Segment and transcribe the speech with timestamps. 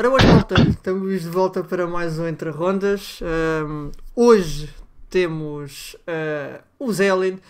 [0.00, 3.18] Ora, boa volta, estamos de volta para mais um Entre Rondas.
[3.20, 4.72] Um, hoje
[5.10, 7.40] temos uh, o Zelin,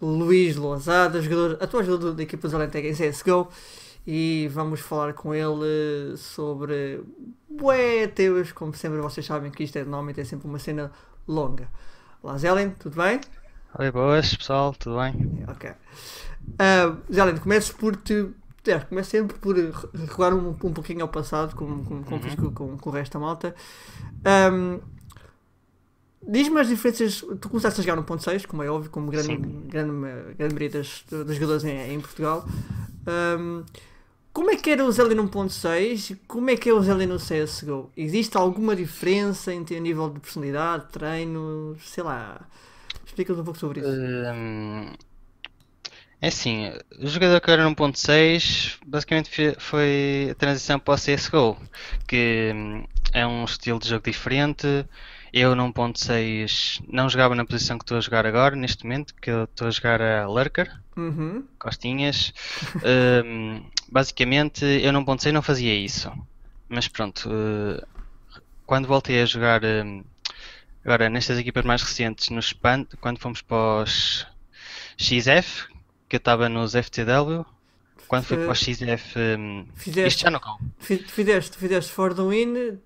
[0.00, 3.48] Luís Lousada, jogador, atual jogador da equipa Zelentega em CSGO,
[4.06, 7.02] e vamos falar com ele sobre
[7.50, 10.92] bué teus, como sempre vocês sabem que isto é normalmente é sempre uma cena
[11.26, 11.68] longa.
[12.22, 13.20] Olá Zelin, tudo bem?
[13.76, 15.44] Oi, boas pessoal, tudo bem?
[15.48, 15.70] Ok.
[15.70, 18.30] Uh, Zelin, começo por te
[18.70, 19.56] é, começo sempre por
[19.94, 23.14] recuar um, um pouquinho ao passado, como, como, como fiz com, com, com, o resto
[23.14, 23.54] da malta.
[24.52, 24.80] Um,
[26.28, 27.24] Diz-me as diferenças.
[27.40, 30.70] Tu começaste a jogar no ponto 6, como é óbvio, como grande, grande, grande maioria
[30.70, 32.44] das, dos jogadores em, em Portugal.
[33.38, 33.62] Um,
[34.32, 36.82] como é que era o Zelly no ponto 6 e como é que é o
[36.82, 37.90] Zelly no CSGO?
[37.96, 42.46] Existe alguma diferença em nível de personalidade, treino, sei lá?
[43.06, 43.88] Explica-nos um pouco sobre isso.
[43.88, 44.92] Um,
[46.26, 51.56] é assim, o jogador que era no 1.6 basicamente foi a transição para o CSGO,
[52.04, 54.66] que hum, é um estilo de jogo diferente.
[55.32, 59.30] Eu no 1.6 não jogava na posição que estou a jogar agora, neste momento, que
[59.30, 61.44] eu estou a jogar a Lurker, uhum.
[61.60, 62.34] costinhas.
[63.24, 66.10] um, basicamente, eu no 1.6 não fazia isso.
[66.68, 67.86] Mas pronto, uh,
[68.66, 70.04] quando voltei a jogar uh,
[70.84, 74.26] agora nestas equipas mais recentes, no Span, quando fomos para os
[74.98, 75.75] XF,
[76.08, 77.44] que eu estava nos FTW.
[78.08, 79.18] Quando fui para o XF.
[79.38, 80.58] Um, fizeste, isto já no cão.
[80.78, 82.78] Fizeste, fizeste For the Win,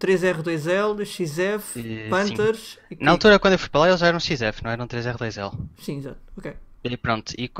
[0.00, 2.78] 3R2L, XF, e, Panthers.
[2.90, 5.58] E na altura, quando eu fui para lá, eles já eram XF, não eram 3R2L.
[5.78, 6.18] Sim, exato.
[6.36, 6.54] Ok.
[6.84, 7.34] E pronto.
[7.36, 7.50] E,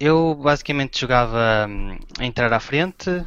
[0.00, 3.24] eu basicamente jogava um, a entrar à frente.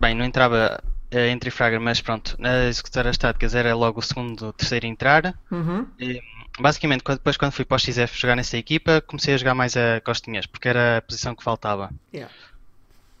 [0.00, 4.02] Bem, não entrava uh, entre Fragger, mas pronto, na executar as táticas era logo o
[4.02, 5.38] segundo, terceiro a entrar.
[5.50, 5.86] Uhum.
[5.98, 6.20] E,
[6.58, 10.00] basicamente, depois quando fui para o XF jogar nessa equipa, comecei a jogar mais a
[10.04, 11.90] costinhas, porque era a posição que faltava.
[12.12, 12.32] Yeah.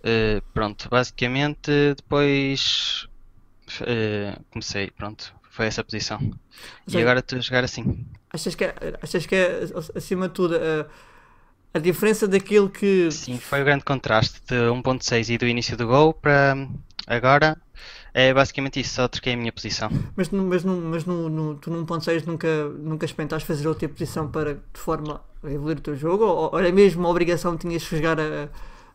[0.00, 3.08] Uh, pronto, basicamente, depois
[3.80, 6.20] uh, comecei, pronto, foi essa posição.
[6.88, 8.04] e agora estou a jogar assim.
[8.30, 9.60] Achas que é, achas que é
[9.94, 10.90] acima de tudo, uh,
[11.74, 13.10] a diferença daquilo que.
[13.10, 16.56] Sim, foi o grande contraste de 1.6 e do início do gol para
[17.06, 17.56] agora
[18.14, 19.90] é basicamente isso, só troquei a minha posição.
[20.14, 24.28] Mas, mas, mas no, no, tu num ponto 6 nunca, nunca experimentaste fazer outra posição
[24.30, 26.24] para de forma a evoluir o teu jogo?
[26.24, 28.48] Ou, ou era mesmo uma obrigação que tinhas de jogar a,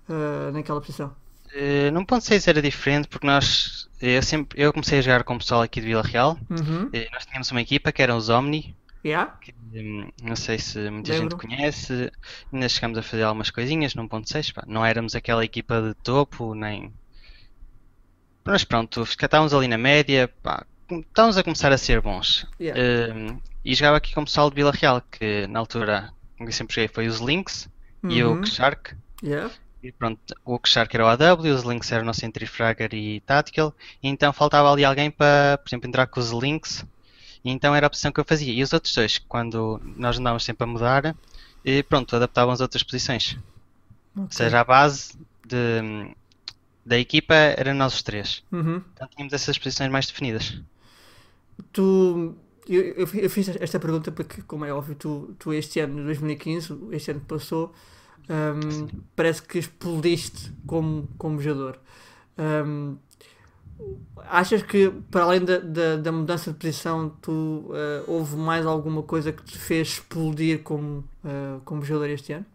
[0.08, 1.14] a, naquela posição?
[1.48, 5.36] Uh, num ponto 6 era diferente porque nós eu sempre eu comecei a jogar com
[5.36, 6.84] o pessoal aqui de Vila Real uhum.
[6.88, 9.32] uh, nós tínhamos uma equipa que eram os Omni yeah.
[9.42, 11.30] que, um, não sei se muita Lembro.
[11.30, 12.12] gente conhece
[12.52, 14.66] ainda chegámos a fazer algumas coisinhas num ponto 6 pá.
[14.68, 16.94] não éramos aquela equipa de topo nem
[18.48, 22.48] mas pronto, estávamos ali na média, pá, estávamos a começar a ser bons.
[22.60, 23.14] Yeah.
[23.14, 26.54] Uh, e jogava aqui com o pessoal de Vila Real, que na altura, como eu
[26.54, 27.70] sempre joguei, foi os Lynx
[28.04, 28.12] uhum.
[28.12, 28.46] e o uhum.
[28.46, 28.96] Shark.
[29.24, 29.52] Yeah.
[29.84, 33.20] E pronto, o Shark era o AW, os Lynx eram o nosso Entry Fragger e
[33.22, 33.74] Tactical.
[34.02, 36.86] E então faltava ali alguém para, por exemplo, entrar com os Lynx.
[37.44, 38.54] E então era a opção que eu fazia.
[38.54, 41.16] E os outros dois, quando nós andávamos sempre a mudar,
[41.64, 43.38] e pronto, adaptavam as outras posições.
[44.12, 44.24] Okay.
[44.24, 45.14] Ou seja, a base
[45.46, 46.10] de
[46.88, 48.44] da equipa eram nós os três.
[48.50, 48.82] Uhum.
[48.94, 50.60] Então tínhamos essas posições mais definidas.
[51.74, 52.34] Tu.
[52.68, 56.78] Eu, eu, eu, fiz esta pergunta porque, como é óbvio, tu, tu este ano, 2015,
[56.92, 57.74] este ano que passou,
[58.30, 61.80] um, parece que explodiste como, como jogador.
[62.38, 62.98] Um,
[64.18, 69.02] achas que, para além da, da, da, mudança de posição, tu, uh, houve mais alguma
[69.02, 72.46] coisa que te fez explodir como, uh, como jogador este ano?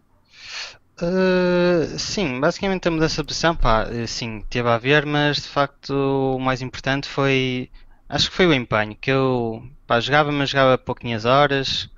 [1.01, 5.47] Uh, sim, basicamente a mudança de posição, pá, eh, sim, teve a ver, mas de
[5.47, 7.69] facto o mais importante foi,
[8.07, 11.89] acho que foi o empenho, que eu, pá, jogava, mas jogava pouquinhas horas,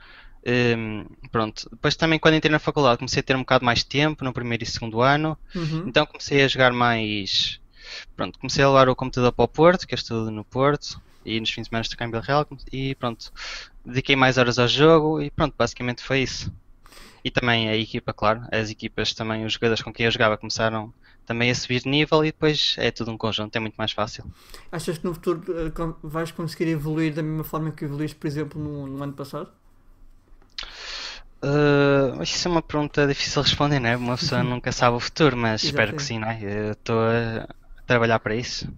[0.78, 1.68] um, pronto.
[1.72, 4.64] Depois também quando entrei na faculdade comecei a ter um bocado mais tempo, no primeiro
[4.64, 5.84] e segundo ano, uhum.
[5.88, 7.60] então comecei a jogar mais,
[8.16, 11.38] pronto, comecei a levar o computador para o Porto, que eu estudo no Porto, e
[11.40, 13.32] nos fins de semana estou cá em Real, e pronto,
[13.86, 16.50] dediquei mais horas ao jogo, e pronto, basicamente foi isso.
[17.26, 20.94] E também a equipa, claro, as equipas também, os jogadores com quem eu jogava começaram
[21.26, 24.26] também a subir de nível e depois é tudo um conjunto, é muito mais fácil.
[24.72, 28.62] Achas que no futuro uh, vais conseguir evoluir da mesma forma que evoluíste, por exemplo,
[28.62, 29.50] no, no ano passado?
[31.44, 33.98] Uh, isso é uma pergunta difícil de responder, não é?
[33.98, 36.68] Uma pessoa nunca sabe o futuro, mas espero que sim, é?
[36.68, 37.48] Eu estou a
[37.88, 38.72] trabalhar para isso.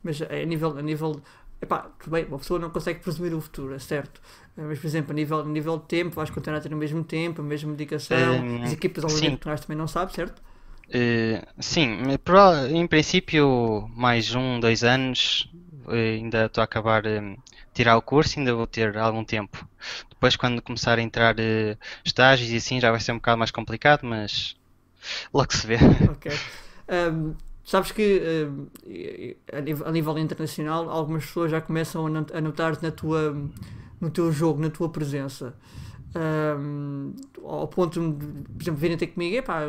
[0.00, 1.20] Mas a nível, a nível
[1.60, 4.20] Epá, tudo bem, uma pessoa não consegue presumir o futuro, é certo.
[4.58, 6.76] Eh, mas, por exemplo, a nível, a nível de tempo, vais continuar a ter o
[6.76, 8.40] mesmo tempo, a mesma dedicação.
[8.42, 10.42] Um, as equipas ao que nós também não sabes, certo?
[10.88, 11.98] Uh, sim,
[12.74, 15.48] em princípio, mais um, dois anos,
[15.90, 17.36] eh, ainda estou a acabar de
[17.74, 19.68] tirar o curso, ainda vou ter algum tempo.
[20.08, 23.50] Depois, quando começar a entrar uh, estágios e assim, já vai ser um bocado mais
[23.50, 24.56] complicado, mas
[25.32, 25.76] logo se vê.
[26.10, 26.32] Ok.
[26.88, 27.34] Um,
[27.68, 28.22] Sabes que
[28.88, 29.36] eh,
[29.86, 33.36] a nível, internacional algumas pessoas já começam a notar na tua,
[34.00, 35.54] no teu jogo, na tua presença.
[36.14, 37.12] Ahm,
[37.44, 39.60] ao ponto de, por exemplo, virem ter comigo, epá,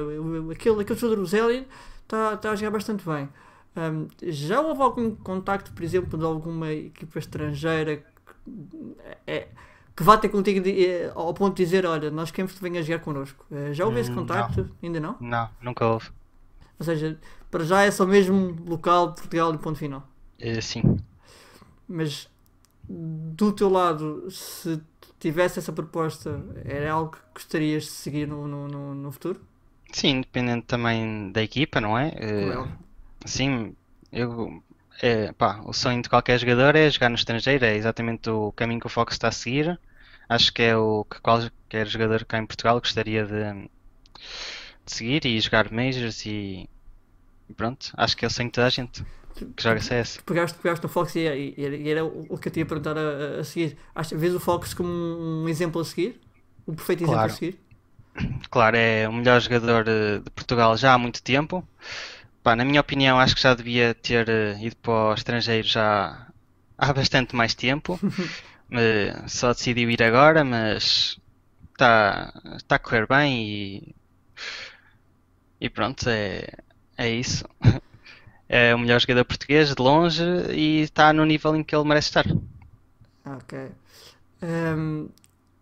[0.52, 1.66] aquele, aquele jogador do Zélio
[2.04, 3.30] está tá a jogar bastante bem.
[3.76, 8.04] Ahm, já houve algum contacto, por exemplo, de alguma equipa estrangeira que,
[9.28, 9.48] é,
[9.96, 12.64] que vá ter contigo de- eh, ao ponto de dizer, olha, nós queremos que tu
[12.64, 13.46] venhas jogar connosco.
[13.52, 14.68] Eh, já houve esse Hum, contacto?
[14.82, 15.16] Ainda não?
[15.20, 16.10] Não, nunca houve.
[16.80, 17.20] Ou seja,
[17.52, 20.08] para já é só mesmo local, Portugal e ponto final.
[20.40, 20.98] Eh, sim.
[21.88, 22.30] Mas
[22.90, 24.82] do teu lado, se
[25.20, 29.40] tivesse essa proposta, era algo que gostarias de seguir no, no, no, futuro?
[29.92, 32.12] Sim, dependendo também da equipa, não é?
[32.48, 32.72] Não.
[33.26, 33.76] Sim,
[34.12, 34.64] eu,
[35.02, 38.80] é, pá, o sonho de qualquer jogador é jogar no estrangeiro, é exatamente o caminho
[38.80, 39.80] que o Fox está a seguir.
[40.28, 43.70] Acho que é o que qualquer jogador cá em Portugal gostaria de,
[44.86, 46.70] de seguir e jogar Majors e
[47.56, 49.04] pronto, acho que é o sonho de toda a gente
[49.56, 50.20] que joga CS.
[50.26, 53.38] Pegaste, pegaste no Fox e, e- e era o que eu te ia perguntar a,
[53.38, 53.78] a- a seguir.
[53.96, 56.22] Acha, vês o Fox como um, exemplo a seguir?
[56.66, 57.38] O perfeito exemplo a Claro.
[57.38, 57.60] seguir?
[58.52, 61.68] Claro, é o melhor jogador eh, de Portugal já há muito tempo.
[62.44, 66.28] Pá, na minha opinião, acho que já devia ter eh, ido para o estrangeiro já
[66.78, 68.02] há bastante mais tempo.
[68.72, 71.20] Eh, Só decidiu ir agora, mas
[71.72, 73.96] está está a correr bem e,
[75.60, 76.48] e pronto, é,
[76.98, 77.46] é isso.
[78.50, 80.24] É o melhor jogador português de longe
[80.54, 82.26] e está no nível em que ele merece estar.
[83.26, 83.54] Ok.
[84.42, 85.10] Ehm,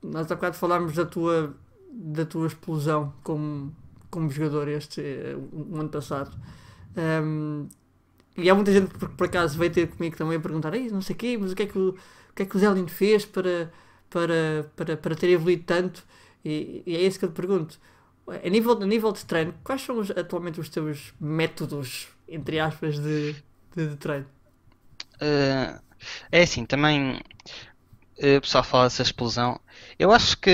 [0.04, 1.56] nós há bocado falámos da tua,
[1.92, 3.76] da tua explosão como,
[4.12, 6.32] como jogador este eh, o ano passado.
[6.98, 7.68] Ehm,
[8.38, 10.90] e há muita gente que por, por acaso veio ter comigo também a perguntar "Ei,
[10.90, 12.60] não sei o quê, mas o que é que o, o que é que o
[12.60, 13.72] Zé Lindo fez para,
[14.10, 16.04] para, para, para ter evoluído tanto?
[16.46, 17.80] E, e é isso que eu te pergunto.
[18.28, 23.00] A nível, a nível de treino, quais são os- atualmente os teus métodos, entre aspas,
[23.00, 23.34] de,
[23.76, 24.28] de, de treino?
[25.20, 25.80] Eh,
[26.32, 27.20] é assim, também
[28.20, 29.60] eh, o pessoal fala dessa explosão.
[30.00, 30.52] Eu acho que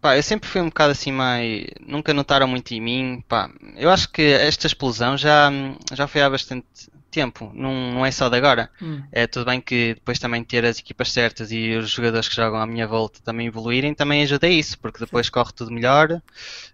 [0.00, 1.66] pá, eu sempre fui um bocado assim mais.
[1.80, 3.24] Nunca notaram muito em mim.
[3.28, 5.50] Pá, eu acho que esta explosão já,
[5.92, 6.66] já foi há bastante
[7.10, 8.70] tempo, não, não é só de agora.
[8.80, 9.02] Hum.
[9.12, 12.60] É tudo bem que depois também ter as equipas certas e os jogadores que jogam
[12.60, 16.22] à minha volta também evoluírem também ajuda a isso, porque depois corre tudo melhor.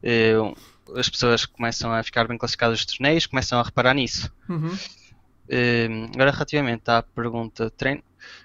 [0.02, 0.34] eh,
[0.94, 4.30] as pessoas começam a ficar bem classificadas nos torneios, começam a reparar nisso.
[4.48, 4.76] Uhum.
[5.48, 8.02] Eh, agora, relativamente à pergunta de treino,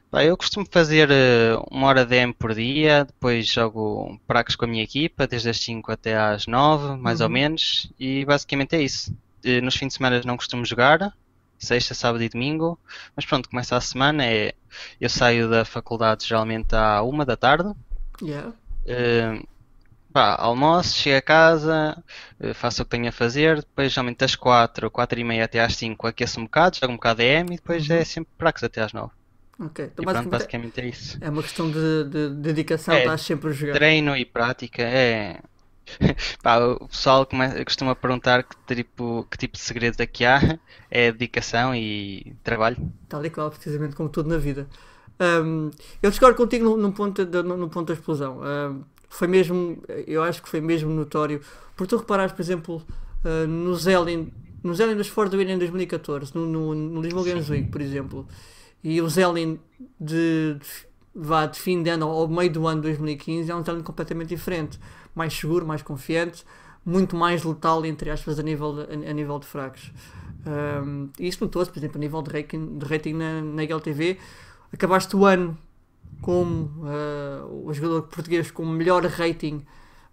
[0.10, 4.66] pá, eu costumo fazer eh, uma hora de M por dia, depois jogo praques com
[4.66, 7.34] a minha equipa, desde as 5 até às 9, mais ou Uhum.
[7.34, 9.16] menos, e basicamente é isso.
[9.44, 11.12] Eh, nos fins de semana não costumo jogar,
[11.58, 12.80] sexta, sábado e domingo,
[13.16, 14.54] mas pronto, começa a semana, é,
[15.00, 17.72] eu saio da faculdade geralmente à uma da tarde,
[18.22, 18.54] Yeah.
[18.86, 19.42] eh,
[20.12, 22.04] pá, almoço, chego a casa,
[22.40, 25.60] eh, faço o que tenho a fazer, depois geralmente das 4, 4 e meia até
[25.62, 27.90] às 5 aqueço um bocado, jogo um bocado de EM e depois Uhum.
[27.90, 29.14] é sempre praxis até às 9.
[29.60, 29.80] Ok.
[29.94, 31.22] Então, E pronto, basicamente, basicamente é isso.
[31.22, 33.82] É uma questão de, de dedicação, É, estás sempre a jogar.
[33.82, 35.42] Treino e prática é.
[36.44, 40.40] Pá, o pessoal come- costuma perguntar que tipo, que tipo de segredo é que há.
[40.92, 42.78] É dedicação e trabalho.
[43.10, 44.68] Tal e qual, precisamente como tudo na vida.
[45.20, 45.70] Ahm,
[46.02, 48.42] eu discordo contigo no, no ponto da, no, no ponto da explosão.
[48.44, 49.78] Ahm, foi mesmo,
[50.08, 51.42] eu acho que foi mesmo notório.
[51.76, 52.82] Porque tu reparaste, por exemplo,
[53.26, 54.32] ah, no Zelin,
[54.64, 58.26] no Zelin dos Ford Win em 2014, no, no, no Lisboa Games Week, por exemplo,
[58.82, 59.60] e o Zelin
[60.00, 60.66] de, de,
[61.14, 64.30] vá, de fim de ano ou meio do ano de 2015 é um Zelin completamente
[64.30, 64.80] diferente.
[65.14, 66.46] Mais seguro, mais confiante,
[66.86, 69.92] muito mais letal, entre aspas, a nível de, a, nível de fracos.
[70.48, 74.18] Um, e isso notou-se, por exemplo, a nível de rating, de rating na, na HLTV.
[74.72, 75.58] Acabaste o ano
[76.22, 79.66] como uh, o jogador português com melhor rating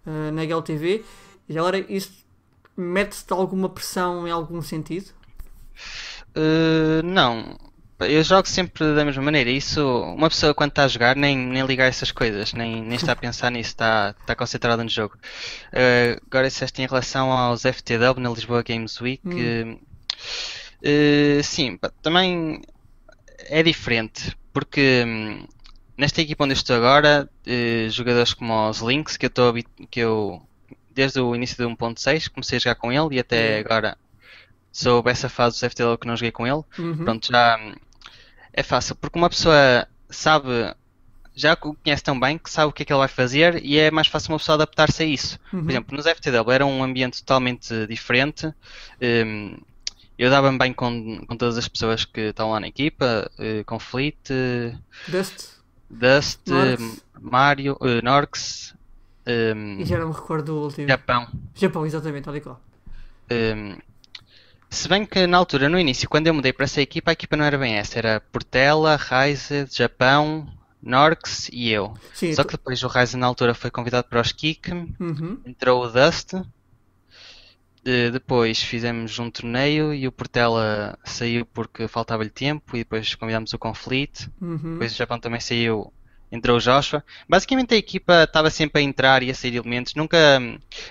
[0.05, 1.03] uh, na HLTV.
[1.47, 2.11] E agora isso
[2.75, 5.11] mete-te alguma pressão em algum sentido?
[6.35, 7.57] Uh, não,
[7.99, 9.49] eu jogo sempre da mesma maneira.
[9.49, 9.85] Isso,
[10.15, 13.11] uma pessoa quando está a jogar nem, nem liga a essas coisas, nem, nem está
[13.11, 15.15] a pensar nisso, está, está concentrado no jogo.
[15.73, 19.79] Uh, agora, disseste em relação aos FTW na Lisboa Games Week, Hum.
[20.83, 22.61] uh, sim, também
[23.49, 25.47] é diferente, porque hum,
[25.99, 29.53] nesta equipa onde eu estou agora, uh, jogadores como os Lynx, que eu estou
[29.91, 30.41] que eu
[30.95, 33.59] desde o início do 1.6 comecei a jogar com ele e até Hum.
[33.65, 33.97] agora
[34.71, 36.63] soube essa fase do FTL que não joguei com ele.
[36.77, 37.03] Uhum.
[37.03, 37.73] Pronto, já hum,
[38.53, 40.73] é fácil, porque uma pessoa sabe,
[41.35, 43.77] já o conhece tão bem que sabe o que é que ele vai fazer e
[43.77, 45.37] é mais fácil uma pessoa adaptar-se a isso.
[45.51, 45.63] Uhum.
[45.63, 48.47] Por exemplo, nos FTW era um ambiente totalmente diferente.
[49.01, 49.57] hum,
[50.17, 53.79] eu dava-me bem com, com todas as pessoas que estão lá na equipa, eh, com
[53.79, 54.75] Fleet, eh,
[55.07, 55.58] Dust
[55.89, 56.81] Dust, Norx.
[56.81, 58.73] eh, Mario, eh, Norx,
[59.27, 60.87] hum, e já não me recordo do último.
[60.87, 61.27] Japão.
[61.55, 62.59] Japão, exatamente, e qual.
[63.31, 63.77] Hum,
[64.69, 67.35] Se bem que na altura, no início, quando eu mudei para essa equipa, a equipa
[67.35, 67.97] não era bem essa.
[67.97, 70.47] Era Portela, Ryze, Japão,
[70.81, 71.95] Norx e eu.
[72.13, 75.39] Sim, Só que depois o Ryze na altura foi convidado para os Kick, Uhum.
[75.45, 76.33] entrou o Dust.
[77.85, 83.53] Eh, Depois fizemos um torneio e o Portela saiu porque faltava-lhe tempo e depois convidámos
[83.53, 84.29] o Conflict.
[84.41, 84.73] Uhum.
[84.73, 85.91] Depois o Japão também saiu,
[86.31, 87.03] entrou o Joshua.
[87.27, 89.95] Basicamente a equipa estava sempre a entrar e a sair elementos.
[89.95, 90.17] Nunca,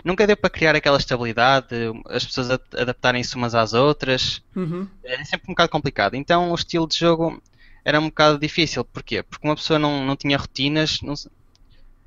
[0.05, 1.69] nunca deu para criar aquela estabilidade,
[2.07, 4.43] as pessoas adaptarem-se umas às outras.
[4.57, 4.89] Uhum.
[5.05, 6.15] É sempre um bocado complicado.
[6.15, 7.43] Então o estilo de jogo
[7.85, 8.85] era um bocado difícil.
[8.85, 9.23] Porquê?
[9.23, 11.15] Porque uma pessoa não, não tinha rotinas, não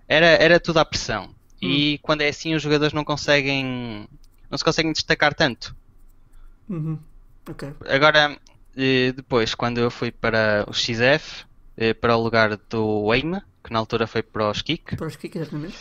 [0.08, 1.30] era, era tudo à pressão.
[1.62, 4.08] E quando é assim os jogadores não conseguem,
[4.51, 5.75] não se conseguem destacar tanto.
[6.70, 7.00] Uhum.
[7.48, 7.75] Ok.
[7.88, 8.39] Agora,
[8.75, 11.46] eh, depois, quando eu fui para o XF,
[11.77, 15.15] eh, para o lugar do Wayne, que na altura foi para os Kick, Para os
[15.17, 15.77] kicks, exatamente.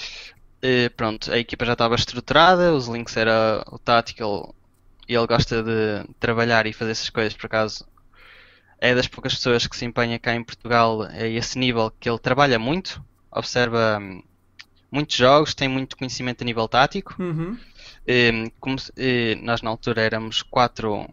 [0.62, 4.54] eh, pronto, a equipa já estava estruturada, os links era o Tactical
[5.08, 7.86] e ele gosta de trabalhar e fazer essas coisas, por acaso
[8.80, 12.18] é das poucas pessoas que se empenha cá em Portugal a esse nível que ele
[12.18, 14.22] trabalha muito, observa hum,
[14.90, 17.14] muitos jogos, tem muito conhecimento a nível tático.
[17.18, 17.56] Uhum.
[18.06, 21.06] Eh, como se- eh, nós na altura éramos quatro,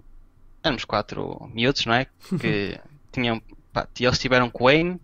[0.64, 2.08] éramos quatro miúdos, não é?
[2.40, 2.80] Que
[3.12, 3.42] tinham,
[3.74, 5.00] pá, e eles tiveram com o Wayne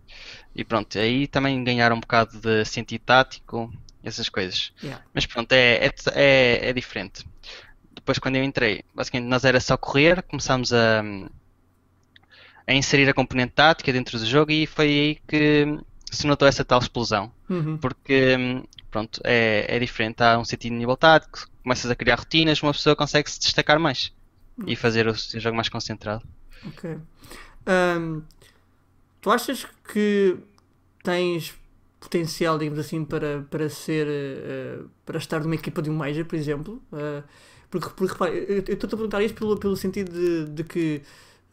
[0.54, 4.72] e pronto, aí também ganharam um bocado de sentido tático, essas coisas.
[4.82, 5.04] Yeah.
[5.14, 7.24] Mas pronto, é, é, é, é diferente.
[7.94, 11.02] Depois quando eu entrei, basicamente nós era só correr, começámos a,
[12.66, 15.66] a inserir a componente tática dentro do jogo e foi aí que
[16.14, 17.78] se notou essa tal explosão Uhum.
[17.80, 22.16] porque hum, pronto, é, é diferente, há um sentido de nível tático, começas a criar
[22.16, 24.12] rotinas, uma pessoa consegue se destacar mais
[24.66, 26.24] e fazer o seu jogo mais concentrado.
[26.66, 26.84] Ok.
[27.66, 28.22] Ahm,
[29.20, 30.36] tu achas que
[31.02, 31.54] tens
[32.00, 36.36] potencial, digamos assim, para, para ser eh, para estar numa equipa de um Major, por
[36.36, 36.82] exemplo?
[36.92, 37.24] Ah,
[37.70, 41.02] porque, porque repara, eu eu estou a perguntar isto pelo, pelo sentido de, de que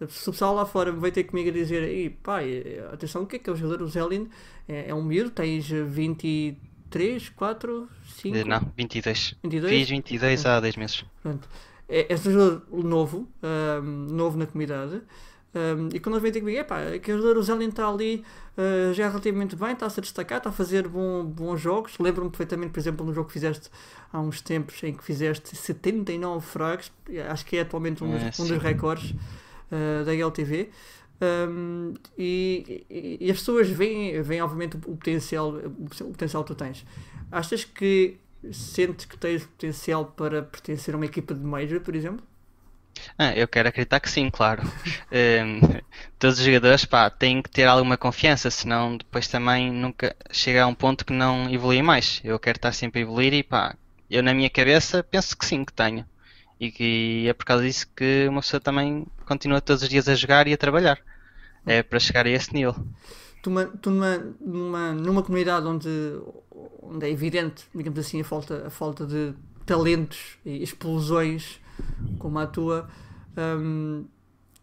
[0.09, 3.35] se o pessoal lá fora vai ter comigo a dizer Ei, pai, atenção, o que
[3.35, 3.83] é que é o jogador?
[3.83, 4.29] O Zelin
[4.67, 7.89] é, é um miúdo, tens 23, 4,
[8.21, 9.35] 5, Eh, Não, 22.
[9.43, 9.71] 22?
[9.71, 11.05] Fiz 22 há 10 meses.
[11.21, 11.47] Pronto.
[11.87, 15.01] É, é um jogador novo, ahm, novo na comunidade.
[15.53, 18.23] ahm, e quando eles vêm ter comigo, epá, aquele jogador, o Zelin está ali,
[18.57, 21.97] ah, já relativamente bem, está-se a destacar, está a fazer bom, bons jogos.
[21.99, 23.69] Lembro-me perfeitamente, por exemplo, no jogo que fizeste
[24.13, 26.91] há uns tempos, em que fizeste 79 frags,
[27.29, 29.13] acho que é atualmente um dos, É, um dos recordes
[29.71, 30.69] ah, da LTV.
[31.21, 36.85] Ahm, e, e- as pessoas veem, veem obviamente o, potencial, o potencial que tu tens.
[37.31, 38.17] Achas que
[38.51, 42.25] sentes que tens potencial para pertencer a uma equipa de Major, por exemplo?
[43.17, 44.63] Ah, eu quero acreditar que sim, claro.
[45.13, 45.59] Hum,
[46.19, 50.67] todos os jogadores, pá, têm que ter alguma confiança, senão depois também nunca chega a
[50.67, 52.21] um ponto que não evolui mais.
[52.23, 53.75] Eu quero estar sempre a evoluir e pá,
[54.09, 56.05] eu na minha cabeça penso que sim, que tenho.
[56.59, 60.15] E que é por causa disso que uma pessoa também continua todos os dias a
[60.15, 60.99] jogar e a trabalhar.
[61.65, 62.75] É para chegar a esse nível.
[63.41, 63.49] Tu,
[63.81, 65.89] tu numa, numa, numa comunidade onde,
[66.81, 69.33] onde é evidente, digamos assim, a falta, a falta de
[69.65, 71.61] talentos e explosões
[72.19, 72.89] como a tua,
[73.37, 74.05] hum,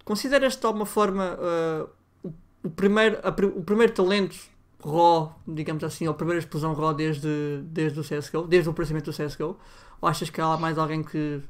[0.04, 1.86] consideras-te de alguma forma ah,
[2.22, 2.32] o,
[2.64, 4.36] o primeiro, a o primeiro talento
[4.84, 9.10] raw, digamos assim, ou a primeira explosão raw desde, desde o CSGO, desde o aparecimento
[9.10, 9.58] do CSGO?
[10.00, 11.40] Ou achas que há mais alguém que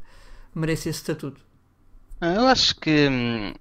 [0.54, 1.47] merece esse estatuto?
[2.20, 3.52] Ah, Eu acho que hum,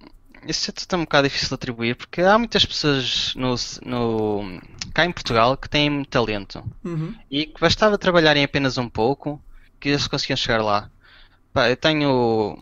[0.46, 4.60] isso é tudo um bocado difícil de atribuir porque há muitas pessoas no, no,
[4.94, 6.64] cá em Portugal que têm muito talento.
[6.84, 7.14] Uhum.
[7.30, 9.42] E que bastava trabalharem apenas um pouco
[9.80, 10.90] que eles conseguiam chegar lá.
[11.52, 12.58] Pá, eu tenho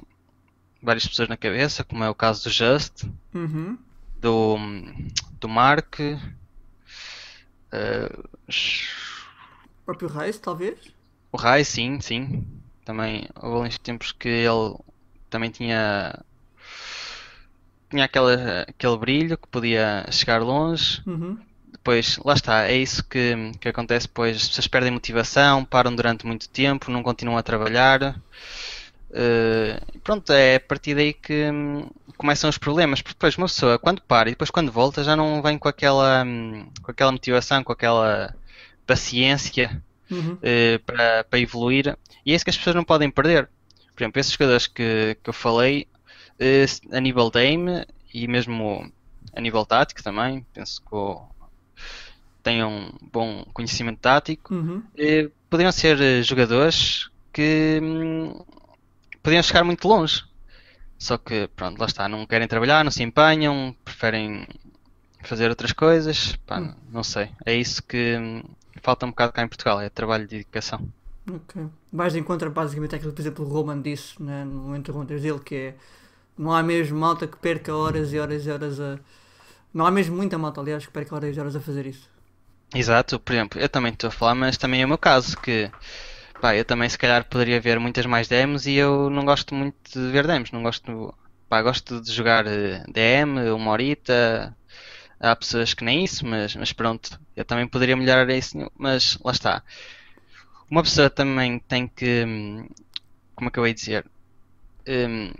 [0.82, 3.78] várias pessoas na cabeça, como é o caso do Just, Uhum.
[4.20, 4.56] do,
[5.40, 6.00] do Mark,
[7.72, 8.08] eh,
[9.82, 10.92] O próprio Rice, talvez?
[11.32, 12.44] o Rai, sim, sim.
[12.84, 14.76] Também houve uns tempos que ele
[15.30, 16.14] também tinha
[17.90, 21.02] tinha aquela, aquele brilho que podia chegar longe.
[21.06, 21.38] Uhum.
[21.72, 26.26] Depois, lá está, é isso que, que acontece, pois as pessoas perdem motivação, param durante
[26.26, 28.20] muito tempo, não continuam a trabalhar.
[29.12, 33.78] Eh, pronto, é a partir daí que hum, começam os problemas, porque depois uma pessoa
[33.78, 37.62] quando para e depois quando volta já não vem com aquela, hum, com aquela motivação,
[37.62, 38.34] com aquela
[38.86, 40.38] paciência Uhum.
[40.40, 43.48] eh, para, para evoluir, e é isso que as pessoas não podem perder.
[43.96, 45.88] Por exemplo, esses jogadores que, que eu falei,
[46.40, 47.66] eh, a nível de aim
[48.14, 48.92] e mesmo
[49.34, 51.28] a nível tático também, penso que o-
[52.42, 54.86] tenham um bom conhecimento tático, Uhum.
[54.96, 58.32] eh, poderiam ser eh, jogadores que hum,
[59.22, 60.22] podiam chegar muito longe.
[60.98, 64.46] Só que, pronto, lá está, não querem trabalhar, não se empenham, preferem
[65.24, 66.74] fazer outras coisas, pá, Hum.
[66.90, 67.30] não sei.
[67.46, 68.42] É isso que hum,
[68.82, 70.80] falta um bocado cá em Portugal, é trabalho de dedicação.
[71.28, 71.68] Ok.
[71.92, 75.18] Vais de encontro basicamente aquilo que, por exemplo, o Roman disse né, no momento de
[75.20, 75.76] dele, que é
[76.38, 78.98] não há mesmo malta que perca horas e horas e horas a.
[79.74, 82.08] Não há mesmo muita malta, aliás, que perca horas e horas a fazer isso.
[82.74, 85.70] Exato, por exemplo, eu também estou a falar, mas também é o meu caso, que
[86.40, 89.76] pá, eu também se calhar poderia ver muitas mais demos e eu não gosto muito
[89.92, 91.14] de ver demos, não gosto,
[91.48, 94.56] pá, gosto de jogar eh, DM, uma horita,
[95.20, 99.32] há pessoas que nem isso, mas, mas pronto, eu também poderia melhorar isso, mas lá
[99.32, 99.62] está.
[100.70, 102.68] Uma pessoa também tem que, hum,
[103.34, 104.06] como é que eu ia dizer,
[104.88, 105.32] um,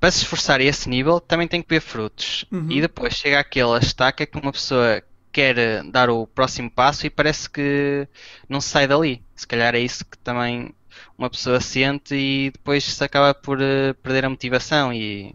[0.00, 2.44] para se esforçar a esse nível, também tem que ver frutos.
[2.52, 2.70] Uhum.
[2.70, 7.10] E depois chega aquela estaca que uma pessoa quer eh, dar o próximo passo e
[7.10, 8.06] parece que
[8.48, 9.22] não se sai dali.
[9.34, 10.74] Se calhar é isso que também
[11.18, 15.34] uma pessoa sente e depois se acaba por uh, perder a motivação e,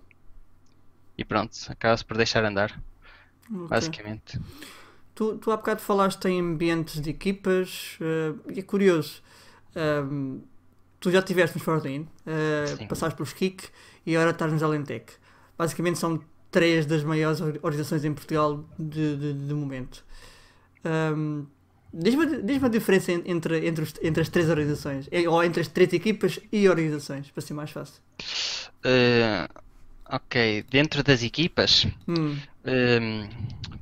[1.18, 2.72] e pronto, acaba-se por deixar andar.
[3.52, 3.68] Okay.
[3.68, 4.40] Basicamente.
[5.20, 9.22] Tu, tu há bocado falaste em ambientes de equipas uh, e é curioso.
[9.76, 10.40] Um,
[10.98, 13.68] tu já estiveste nos Fortin, uh, passaste pelos Kik
[14.06, 15.12] e agora estás nos Alentec.
[15.58, 20.06] Basicamente são três das maiores organizações em Portugal de, de, de momento.
[20.86, 21.46] Um,
[21.94, 25.92] Diz-me diz a diferença entre, entre, os, entre as três organizações, ou entre as três
[25.92, 28.02] equipas e organizações, para ser mais fácil.
[28.86, 29.52] Uh,
[30.06, 32.38] ok, dentro das equipas, hum.
[32.66, 33.30] Um,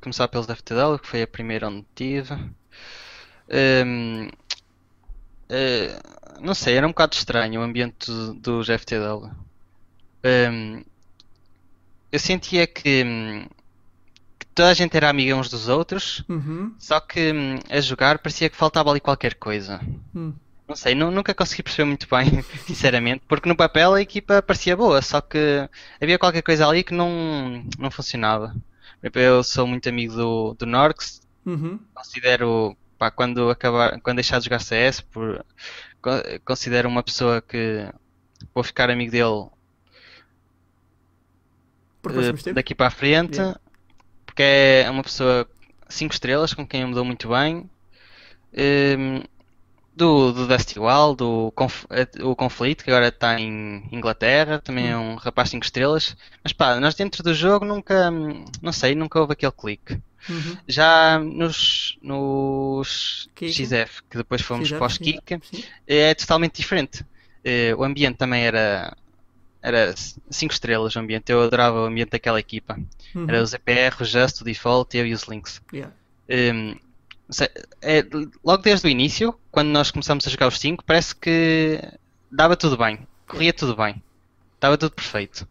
[0.01, 2.33] começar pelos FTW, que foi a primeira onde tive.
[3.49, 4.27] Um,
[5.49, 9.31] uh, não sei, era um bocado estranho o ambiente dos FTW.
[10.23, 10.83] Um,
[12.11, 13.03] eu sentia que,
[14.39, 16.73] que, toda a gente era amiga uns dos outros, uhum.
[16.79, 17.33] só que
[17.69, 19.81] a jogar parecia que faltava ali qualquer coisa.
[20.13, 20.33] Uhum.
[20.67, 25.01] Não sei, nunca consegui perceber muito bem, sinceramente, porque no papel a equipa parecia boa,
[25.01, 25.69] só que
[26.01, 28.53] havia qualquer coisa ali que não, não funcionava.
[29.13, 31.79] Eu sou muito amigo do, do Norx, uhum.
[31.93, 35.45] considero, pá, quando, acabar, quando deixar de jogar CS, por,
[36.43, 37.87] considero uma pessoa que
[38.53, 39.47] vou ficar amigo dele
[42.05, 43.57] uh, daqui para a frente, yeah.
[44.25, 45.47] porque é uma pessoa
[45.87, 47.69] 5 estrelas com quem eu me dou muito bem.
[48.53, 49.23] Um, ehm,
[49.97, 54.89] do, do Dusty Wall, do conf, eh, o Conflito, que agora está em Inglaterra, também
[54.89, 56.15] é um rapaz 5 estrelas.
[56.43, 58.11] Mas pá, nós dentro do jogo nunca,
[58.61, 59.99] não sei, nunca houve aquele clique.
[60.29, 60.57] Uhum.
[60.67, 65.39] Já nos, nos XF, que depois fomos para os Kik,
[65.87, 67.01] é totalmente diferente.
[67.43, 68.95] Uh, o ambiente também era
[69.61, 71.31] era 5 estrelas o ambiente.
[71.31, 72.79] Eu adorava o ambiente daquela equipa.
[73.15, 73.25] Uhum.
[73.27, 75.61] Era o ZPR, o Just, o Default, eu e os Links.
[75.73, 75.93] Yeah.
[76.29, 76.75] Um,
[77.81, 78.05] é,
[78.43, 81.81] logo desde o início, quando nós começamos a jogar os 5, parece que
[82.31, 84.01] dava tudo bem, corria tudo bem,
[84.55, 85.47] estava tudo perfeito.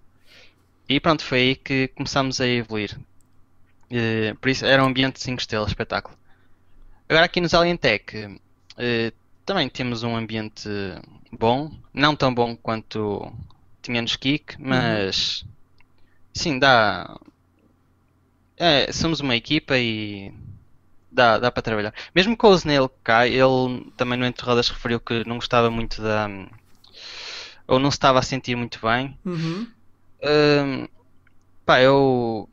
[0.89, 2.99] E pronto, foi aí que começámos a evoluir.
[3.91, 6.17] Uh, por isso era um ambiente de 5 estrelas, espetáculo.
[7.09, 9.13] Agora aqui nos Alien Tech uh,
[9.45, 10.69] também temos um ambiente
[11.31, 13.33] bom, não tão bom quanto
[13.83, 14.69] tinha nos Kick, uhum.
[14.69, 15.49] mas uhum.
[16.35, 17.19] sim, dá.
[18.57, 20.33] É, somos uma equipa e
[21.17, 21.95] dá, dá para trabalhar.
[22.15, 26.29] Mesmo com o Snail cá, ele também no Enterradas referiu que não gostava muito da.
[27.67, 29.19] ou não se estava a sentir muito bem.
[29.25, 29.67] Uhum.
[30.23, 30.89] Um,
[31.65, 32.49] pá, eu.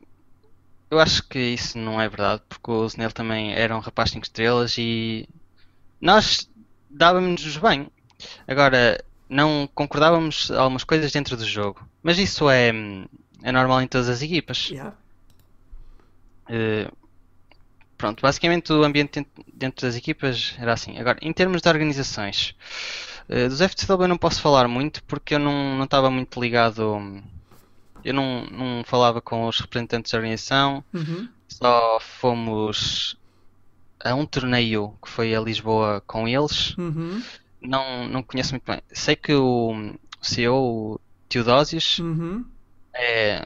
[0.90, 4.24] Eu acho que isso não é verdade, porque o Snail também era um rapaz 5
[4.26, 5.28] estrelas e
[6.00, 6.48] nós
[6.88, 7.88] dávamos-nos bem.
[8.48, 11.84] Agora, não concordávamos algumas coisas dentro do jogo.
[12.04, 12.70] Mas isso é,
[13.42, 14.70] é normal em todas as equipas.
[14.70, 14.96] Yeah.
[16.48, 17.03] Uh,
[18.04, 20.98] pronto, basicamente o ambiente dentro das equipas era assim.
[20.98, 22.54] Agora, em termos de organizações,
[23.30, 27.24] uh, dos FTW eu não posso falar muito porque eu não, não estava muito ligado.
[28.04, 31.30] Eu não, não falava com os representantes da organização, uhum.
[31.48, 33.16] só fomos
[34.04, 36.78] a um torneio que foi a Lisboa com eles.
[36.78, 37.24] Uhum
[37.62, 38.82] não, não conheço muito bem.
[38.92, 42.44] Sei que o CEO, o Teodósios, uhum.
[42.94, 43.46] é.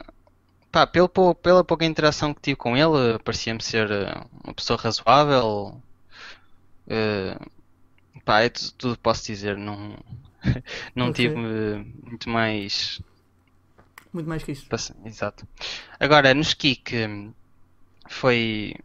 [0.72, 5.82] Pá, pelo, pela pouca interação que tive com ele, parecia-me ser eh, uma pessoa razoável.
[6.86, 9.58] Uh, pá, é tudo, posso dizer.
[9.58, 9.98] Não,
[10.94, 11.30] não okay.
[11.30, 11.36] tive
[12.04, 13.02] muito mais.
[14.14, 14.68] Muito mais que isso.
[15.06, 15.48] Exato.
[16.00, 17.32] Agora, no Skik
[18.10, 18.76] foi,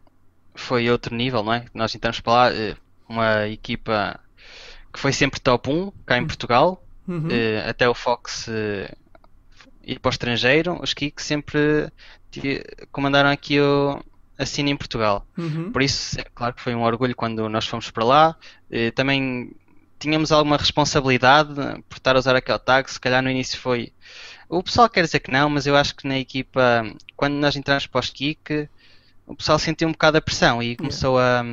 [0.54, 1.64] foi outro nível, não é?
[1.74, 2.76] Nós entramos para lá, eh,
[3.08, 4.20] uma equipa
[4.92, 7.28] que foi sempre top 1 cá em Portugal, uhum.
[7.28, 8.48] uh, até o Fox
[9.84, 11.90] ir para o estrangeiro, os Kicks sempre
[12.90, 14.02] comandaram aqui o,
[14.38, 15.26] a cena em Portugal.
[15.36, 15.70] Uhum.
[15.72, 18.36] Por isso, é claro que foi um orgulho quando nós fomos para lá.
[18.94, 19.54] Também
[19.98, 21.54] tínhamos alguma responsabilidade
[21.88, 23.92] por estar a usar aquele tag, se calhar no início foi.
[24.48, 26.84] O pessoal quer dizer que não, mas eu acho que na equipa,
[27.16, 28.68] quando nós entramos para os Kick,
[29.26, 31.48] o pessoal sentiu um bocado a pressão e começou yeah.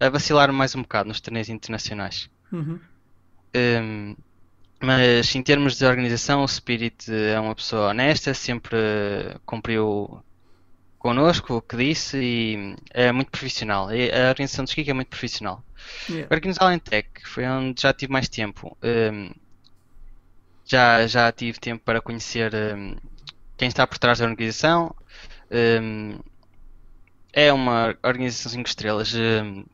[0.00, 0.06] a.
[0.06, 2.28] A vacilar mais um bocado nos torneios internacionais.
[2.50, 2.80] Uhum.
[3.54, 4.16] Um,
[4.82, 8.76] mas em termos de organização, o Spirit é uma pessoa honesta, sempre
[9.46, 10.22] cumpriu
[10.98, 13.88] connosco o que disse e é muito profissional.
[13.88, 15.64] A organização do Skik é muito profissional.
[16.08, 16.28] Yeah.
[16.30, 18.76] A organização Alentec foi onde já tive mais tempo.
[18.82, 19.30] Um,
[20.64, 22.96] já, já tive tempo para conhecer um,
[23.56, 24.94] quem está por trás da organização.
[25.50, 26.18] Um,
[27.32, 29.14] é uma organização 5 estrelas.
[29.14, 29.64] Um,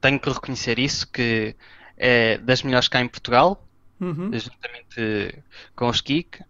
[0.00, 1.54] tenho que reconhecer isso, que
[1.96, 3.64] é das melhores cá em Portugal,
[4.00, 4.30] Uhum.
[4.38, 5.42] juntamente
[5.76, 6.42] com os Kik.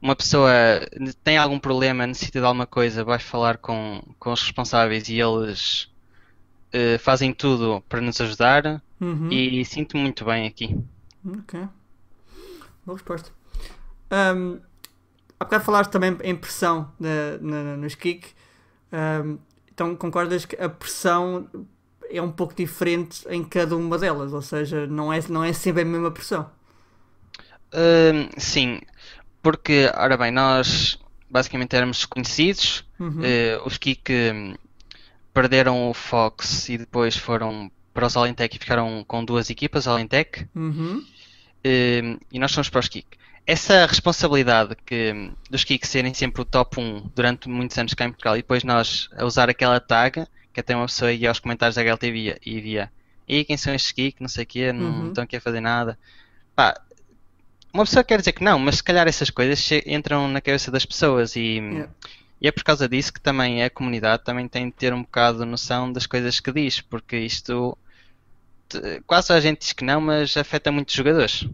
[0.00, 0.52] Uma pessoa
[1.24, 5.90] tem algum problema, necessita de alguma coisa, vai falar com, com os responsáveis e eles
[6.72, 9.28] eh, fazem tudo para nos ajudar Uhum.
[9.30, 10.74] e sinto-me muito bem aqui.
[11.24, 11.68] Ok.
[12.84, 13.30] Boa resposta.
[14.10, 14.60] Um,
[15.38, 18.28] há bocado falaste também em pressão na, na, nos kick.
[18.92, 19.38] Um,
[19.72, 21.48] então concordas que a pressão
[22.08, 25.82] é um pouco diferente em cada uma delas, ou seja, não é, não é sempre
[25.82, 26.50] a mesma pressão.
[28.36, 28.80] Sim,
[29.42, 30.98] porque, ora bem, nós
[31.30, 32.84] basicamente éramos desconhecidos.
[32.98, 33.20] Uhum.
[33.22, 34.12] Eh, os Kik
[35.32, 40.46] perderam o Fox e depois foram para os Alentec e ficaram com duas equipas, Alentec.
[40.54, 41.04] Uhum.
[41.64, 43.06] Um, e nós fomos para os Kik.
[43.46, 48.10] Essa responsabilidade que, dos Kik serem sempre o top 1 durante muitos anos cá em
[48.10, 51.76] Portugal e depois nós a usar aquela tag, que até uma pessoa ia aos comentários
[51.76, 52.90] da HLTV e via
[53.28, 55.08] e quem são estes Kik, não sei o quê, não Uhum.
[55.08, 55.98] estão aqui a fazer nada.
[56.54, 56.74] Pá,
[57.76, 60.84] uma pessoa quer dizer que não, mas se calhar essas coisas entram na cabeça das
[60.84, 61.92] pessoas e, Yeah.
[62.40, 65.38] e é por causa disso que também a comunidade também tem de ter um bocado
[65.38, 67.76] de noção das coisas que diz, porque isto
[69.06, 71.46] quase a gente diz que não, mas afeta muitos jogadores.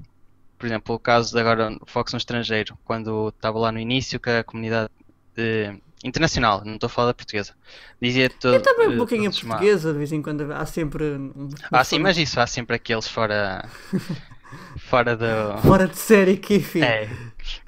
[0.58, 4.18] Por exemplo, o caso de agora o Fox no estrangeiro, quando estava lá no início
[4.20, 4.90] que a comunidade
[5.36, 7.52] eh, internacional, não estou a falar da portuguesa,
[8.00, 9.32] dizia todo, Eu também um eh, pouquinho mal.
[9.58, 13.08] portuguesa, de vez em quando há sempre um, Ah, sim, mas isso há sempre aqueles
[13.08, 13.68] fora
[14.78, 16.82] fora do fora de série que enfim.
[16.82, 17.08] é,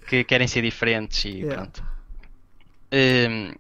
[0.09, 1.55] que querem ser diferentes e Yeah.
[1.57, 1.85] pronto.
[2.93, 3.53] Hum,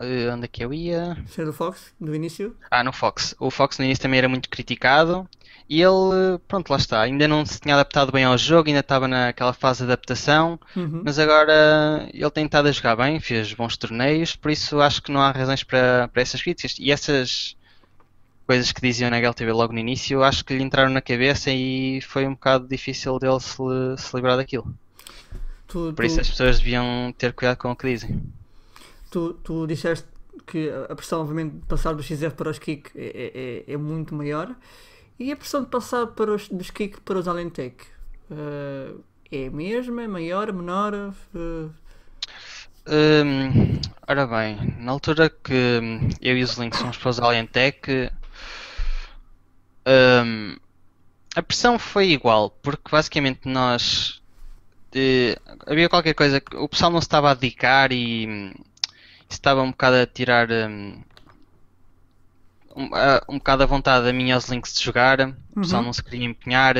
[0.00, 1.16] eh, onde é que eu ia?
[1.26, 2.56] Ser do Fox, do início.
[2.70, 3.34] Ah, no Fox.
[3.38, 5.28] O Fox no início também era muito criticado
[5.68, 7.00] e ele, pronto, lá está.
[7.02, 11.02] Ainda não se tinha adaptado bem ao jogo, ainda estava naquela fase de adaptação, Uhum.
[11.04, 15.12] mas agora ele tem estado a jogar bem, fez bons torneios, por isso acho que
[15.12, 16.76] não há razões para, para essas críticas.
[16.78, 17.56] E essas
[18.52, 22.00] coisas que diziam na HLTV logo no início, acho que lhe entraram na cabeça e
[22.02, 23.56] foi um bocado difícil dele se,
[23.98, 24.66] se livrar daquilo.
[25.68, 28.22] Tu, Por isso tu- as pessoas deviam ter cuidado com o que dizem.
[29.10, 30.06] Tu, tu disseste
[30.46, 34.14] que a pressão, obviamente, de passar do XF para os kick é, é, é muito
[34.14, 34.54] maior
[35.18, 37.84] e a pressão de passar para os, dos kick para os Alentec
[38.30, 38.94] eh,
[39.30, 40.94] é a mesma, é maior, menor?
[40.94, 41.68] eh,
[42.86, 45.52] Hum, ora bem, na altura que
[46.20, 48.10] eu e os Links fomos para os Alientec,
[49.86, 50.56] hum,
[51.36, 54.22] a pressão foi igual, porque basicamente nós
[54.94, 58.52] eh, havia qualquer coisa que o pessoal não se estava a dedicar e hum,
[59.30, 61.02] estava um bocado a tirar hum,
[62.76, 65.86] um, a- um bocado a vontade da minha aos Links de jogar, o pessoal Uhum.
[65.86, 66.74] não se queria empenhar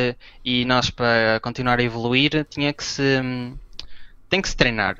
[0.44, 3.56] e nós para continuar a evoluir tinha que se hum,
[4.28, 4.96] tem que se treinar.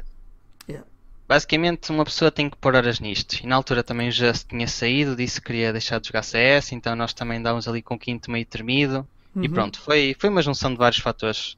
[1.33, 3.43] Basicamente, uma pessoa tem que pôr horas nisto.
[3.43, 6.73] E na altura também o Just tinha saído, disse que queria deixar de jogar CS,
[6.73, 9.09] então nós também andávamos ali com o quinto meio tremido.
[9.37, 9.55] E Uhum.
[9.55, 11.57] pronto, foi, foi uma junção de vários fatores.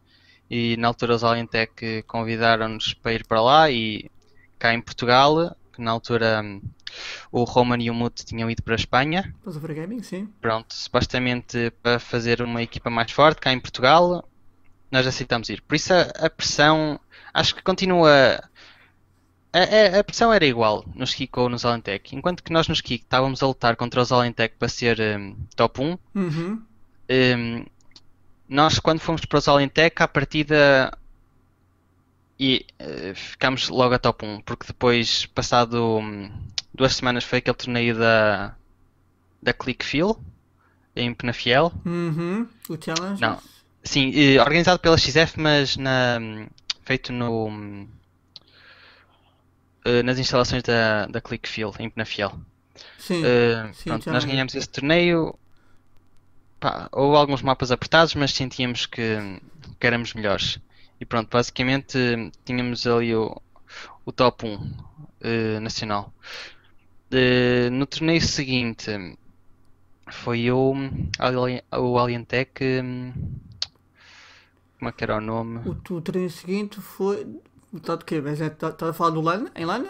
[0.48, 4.08] E na altura os Alientec convidaram-nos para ir para lá e
[4.60, 6.62] cá em Portugal, que na altura hum,
[7.32, 9.34] o Roman e o Mute tinham ido para a Espanha.
[9.42, 10.28] Para os Overgaming, sim.
[10.40, 14.24] Pronto, supostamente para fazer uma equipa mais forte cá em Portugal,
[14.88, 15.60] nós aceitamos ir.
[15.62, 17.00] Por isso a, a pressão,
[17.32, 18.38] acho que continua.
[19.54, 22.14] A, a- a pressão era igual nos Kik ou nos Alentec.
[22.16, 25.80] Enquanto que nós nos Kik estávamos a lutar contra os Alentec para ser hum, top
[25.80, 26.62] 1, Uhum.
[27.10, 27.64] hum,
[28.48, 30.92] nós quando fomos para os Alentec, à partida
[32.38, 36.30] e, eh, ficámos logo a top 1, porque depois, passado hum,
[36.74, 38.54] duas semanas, foi aquele torneio da,
[39.42, 40.16] da Clickfield
[40.96, 41.72] em Penafiel.
[41.86, 42.48] Uhum.
[42.68, 43.20] O challenge?
[43.20, 43.38] Não.
[43.84, 46.46] Sim, eh, organizado pela XF, mas na, hum,
[46.84, 47.86] feito no,
[49.84, 52.32] eh, nas instalações da, da Clickfield em Penafiel.
[52.98, 53.22] Sim.
[53.24, 55.38] Eh, sim, pronto, nós ganhamos esse torneio.
[56.60, 59.18] Pá, houve alguns mapas apertados, mas sentíamos que,
[59.78, 60.58] que éramos melhores.
[61.00, 61.98] E pronto, basicamente
[62.44, 63.40] tínhamos ali o,
[64.04, 64.72] o top 1
[65.20, 66.12] eh, nacional.
[67.10, 68.90] Eh, no torneio seguinte
[70.10, 70.74] foi o,
[71.72, 72.62] o Alientec.
[72.82, 73.12] hum,
[74.78, 75.60] Como é que era o nome?
[75.64, 77.26] O, o treino seguinte foi.
[77.78, 78.20] Está de quê?
[78.26, 79.42] Mas é- Está está a falar do LAN?
[79.54, 79.84] Em LAN?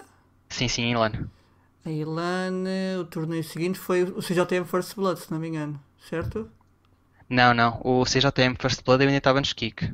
[0.49, 1.29] Sim, sim, em LAN.
[1.87, 2.65] A Ilan,
[3.01, 6.51] o torneio seguinte foi o CJM First Blood, se não me engano, certo?
[7.29, 7.83] Não, não.
[7.85, 9.93] O CJM First Blood eu ainda estava nos Kick.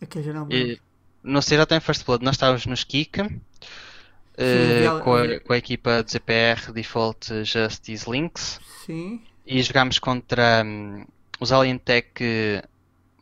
[0.00, 0.80] É que eu já não me E lembro.
[1.22, 3.14] no CJM First Blood nós estávamos nos Kick,
[4.38, 8.60] Sim, eh, com a, com a equipa de ZPR, Default, Justice, Lynx.
[8.84, 11.04] Sim, E jogámos contra hum,
[11.40, 12.10] os Alien Tech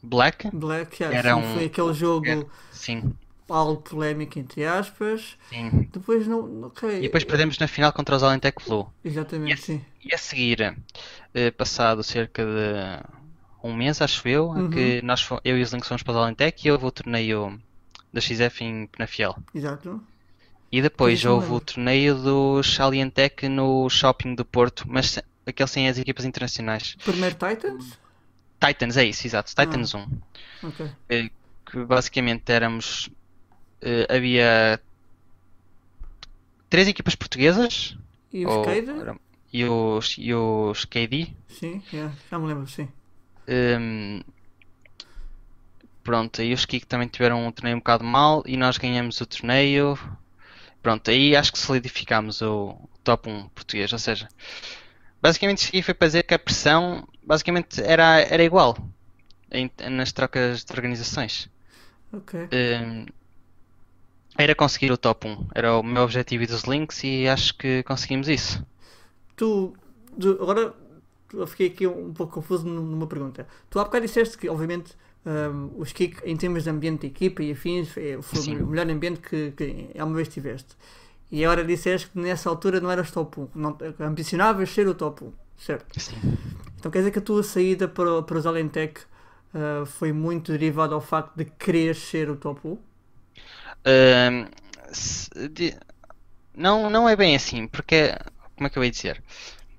[0.02, 0.52] Black.
[0.52, 3.16] Black, já, Era sim, um- foi aquele jogo Sim,
[3.54, 5.36] algo polémico, entre aspas.
[5.50, 5.88] sim.
[5.92, 6.64] Depois não.
[6.64, 6.98] Ok.
[6.98, 8.86] E depois perdemos na final contra os Alien Tech Blue.
[9.04, 9.60] Exatamente, Yes.
[9.64, 9.84] sim.
[10.04, 10.76] E a seguir,
[11.34, 13.04] eh, passado cerca de
[13.62, 14.70] um mês, acho eu, Uhum.
[14.70, 17.60] que nós, eu e os Lynx fomos para os Alien Tech e houve o torneio
[18.12, 19.36] da XF em Penafiel.
[19.54, 20.02] Exato.
[20.70, 21.64] E depois houve o lembro.
[21.66, 26.96] torneio dos Alien Tech no shopping do Porto, mas aquele sem as equipas internacionais.
[27.04, 27.98] Primeiro Titans?
[28.64, 30.06] Titans, é isso, exato, Titans 1.
[30.62, 30.86] Ok.
[31.10, 31.30] eh,
[31.66, 33.10] que basicamente éramos.
[33.82, 34.80] Eh, havia
[36.70, 37.96] três equipas portuguesas
[38.32, 39.16] E os era-
[39.52, 41.28] e os, e os KD.
[41.48, 42.88] Sim, yeah, já me lembro, sim.
[43.46, 44.22] Hum,
[46.02, 49.26] pronto, aí os Kik também tiveram um torneio um bocado mal e nós ganhamos o
[49.26, 49.98] torneio.
[50.82, 53.92] Pronto, aí acho que solidificámos o top 1 português.
[53.92, 54.28] Ou seja,
[55.20, 58.76] basicamente aqui foi para dizer que a pressão basicamente era, era igual
[59.50, 61.48] em- nas trocas de organizações.
[62.12, 62.48] Ok.
[62.52, 63.06] Hum,
[64.38, 65.46] era conseguir o top 1.
[65.54, 68.64] Era o meu objetivo e dos links e acho que conseguimos isso.
[69.36, 69.72] Tu,
[70.20, 70.74] tu- agora
[71.32, 73.46] eu fiquei aqui um pouco confuso num- numa pergunta.
[73.70, 77.42] Tu há bocado disseste que, obviamente, um, os Kik, em termos de ambiente de equipa
[77.42, 78.56] e afins, é- foi Sim.
[78.58, 80.76] o melhor ambiente que, que alguma vez tiveste.
[81.30, 85.24] E agora disseste que nessa altura não eras top 1, não, ambicionavas ser o top
[85.24, 85.98] 1, certo?
[85.98, 86.16] Sim.
[86.78, 89.00] Então quer dizer que a tua saída para, para os Alentec
[89.54, 92.78] uh, foi muito derivada ao facto de querer ser o top 1?
[94.92, 95.74] Se- de-
[96.54, 98.14] não, não é bem assim, porque
[98.56, 99.22] como é que eu ia dizer?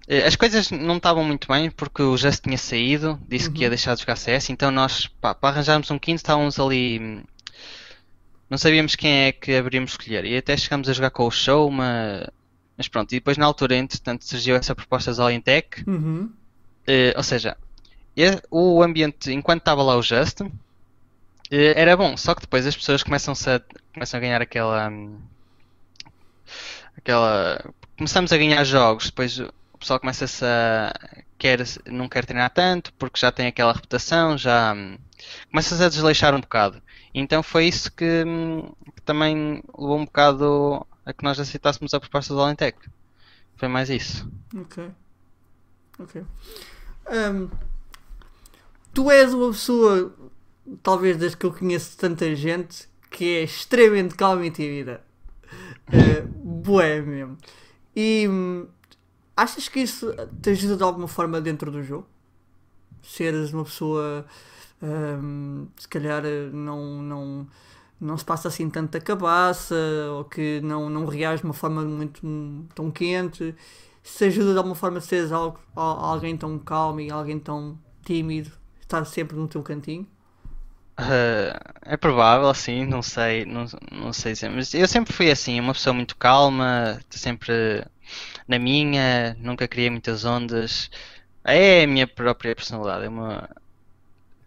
[0.07, 3.67] Eh, As coisas não estavam muito bem porque o Just tinha saído, disse que ia
[3.67, 3.69] Uhum.
[3.71, 6.99] deixar de jogar CS, então nós, pá, para arranjarmos um quinto, estávamos ali.
[6.99, 7.23] hum,
[8.49, 10.25] Não sabíamos quem é que haveríamos de escolher.
[10.25, 12.27] E até chegámos a jogar com o show, mas,
[12.77, 13.11] mas pronto.
[13.11, 15.83] E depois na altura, entretanto, surgiu essa proposta das Alien Tech.
[15.87, 16.29] Uhum.
[16.85, 17.57] Eh, ou seja,
[18.51, 20.41] o ambiente, enquanto estava lá o Just,
[21.75, 22.15] era bom.
[22.17, 23.61] Só que depois as pessoas começam-se a,
[23.93, 24.89] começam a ganhar aquela.
[24.89, 25.19] hum,
[26.97, 27.63] aquela.
[27.97, 30.93] Começamos a ganhar jogos, depois o pessoal começa-se a.
[31.37, 34.73] Quer, não quer treinar tanto porque já tem aquela reputação, já.
[34.73, 34.97] hum,
[35.51, 36.81] Começa-se a desleixar um bocado.
[37.13, 41.99] Então foi isso que, hum, que também levou um bocado a que nós aceitássemos a
[41.99, 42.77] proposta do Alentec.
[43.55, 44.29] Foi mais isso.
[44.55, 44.89] Ok.
[45.99, 46.23] Ok.
[47.07, 47.49] Ahm,
[48.93, 50.13] tu és uma pessoa,
[50.81, 55.01] talvez das que eu conheço tanta gente, que é extremamente calma e tímida.
[55.89, 56.27] Uh,
[56.63, 57.37] bué mesmo.
[57.95, 58.67] E hum,
[59.35, 62.07] achas que isso te ajuda de alguma forma dentro do jogo?
[63.01, 64.25] Seres uma pessoa,
[64.81, 66.23] hum, se calhar,
[66.53, 67.47] não, não,
[67.99, 69.75] não se passa assim tanta cabaça,
[70.11, 73.55] ou que não, não reage de uma forma muito hum, tão quente.
[74.03, 77.77] Se ajuda de alguma forma a seres algo, al- alguém tão calmo e alguém tão
[78.05, 80.07] tímido, estar sempre no teu cantinho?
[80.95, 85.59] Ah, é provável, sim, não sei, não, não sei dizer, mas eu sempre fui assim,
[85.59, 87.83] uma pessoa muito calma, sempre
[88.47, 90.89] na minha, nunca criei muitas ondas.
[91.45, 93.49] É a minha própria personalidade, é uma...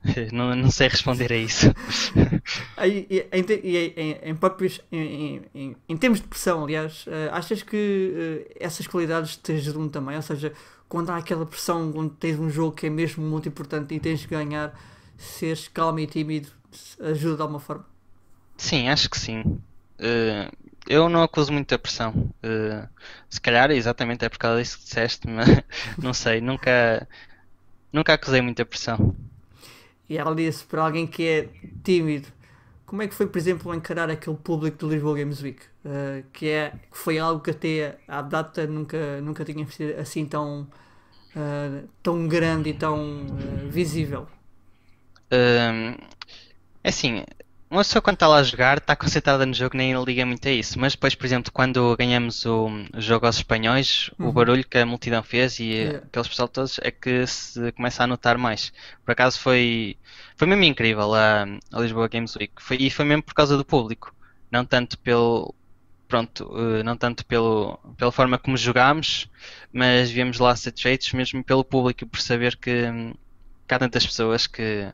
[0.32, 1.66] Não, não sei responder a isso.
[2.78, 8.56] E- em, em, próprios, em, em- em termos de pressão, aliás, eh, achas que eh,
[8.60, 10.16] essas qualidades te ajudam também?
[10.16, 10.52] Ou seja,
[10.88, 14.20] quando há aquela pressão, quando tens um jogo que é mesmo muito importante e tens
[14.20, 14.78] de ganhar,
[15.16, 16.50] seres calmo e tímido
[17.00, 17.86] ajuda de alguma forma?
[18.56, 19.62] Sim, acho que sim.
[19.98, 20.50] Ah,
[20.88, 22.30] eu não acuso muita pressão.
[22.42, 22.88] Ah,
[23.28, 25.48] se calhar, exatamente, é por causa disso que disseste, mas
[26.02, 27.08] não sei, nunca,
[27.92, 29.16] nunca acusei muita pressão.
[30.08, 31.48] E ela disse para alguém que é
[31.82, 32.28] tímido,
[32.86, 35.60] como é que foi, por exemplo, encarar aquele público do Lisboa Games Week?
[35.84, 40.26] Eh, que, é, que foi algo que até à data nunca, nunca tinha sido assim
[40.26, 40.68] tão,
[42.02, 43.26] tão grande e tão
[43.68, 44.26] visível.
[45.32, 45.96] Hum,
[46.84, 47.24] é assim,
[47.70, 50.52] uma pessoa quando está lá a jogar está concentrada no jogo nem liga muito a
[50.52, 50.78] isso.
[50.78, 54.32] Mas depois, por exemplo, quando ganhamos o, o jogo aos espanhóis, o Uhum.
[54.32, 56.06] barulho que a multidão fez e Yeah.
[56.06, 58.72] aqueles pessoal todos é que se começa a notar mais.
[59.04, 59.98] Por acaso foi,
[60.36, 62.54] foi mesmo incrível a, a Lisboa Games Week.
[62.60, 64.14] Foi, e foi mesmo por causa do público.
[64.50, 65.54] Não tanto pelo,
[66.08, 69.28] pronto, eh, não tanto pelo, pela forma como jogámos,
[69.72, 72.70] mas viemos lá satisfeitos mesmo pelo público por saber que,
[73.66, 74.92] que há tantas pessoas que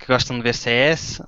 [0.00, 1.22] que gostam de ver CS.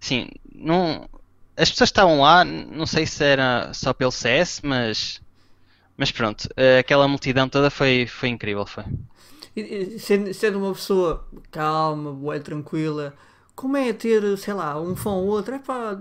[0.00, 1.08] Sim, não,
[1.56, 5.22] as pessoas estavam lá, não sei se era só pelo CS, mas
[5.98, 6.48] Mas pronto,
[6.80, 8.84] aquela multidão toda foi, foi incrível, foi.
[9.98, 13.14] Sendo, sendo uma pessoa calma, boa, tranquila,
[13.54, 15.54] como é ter, sei lá, um fã ou outro?
[15.54, 15.92] Epá,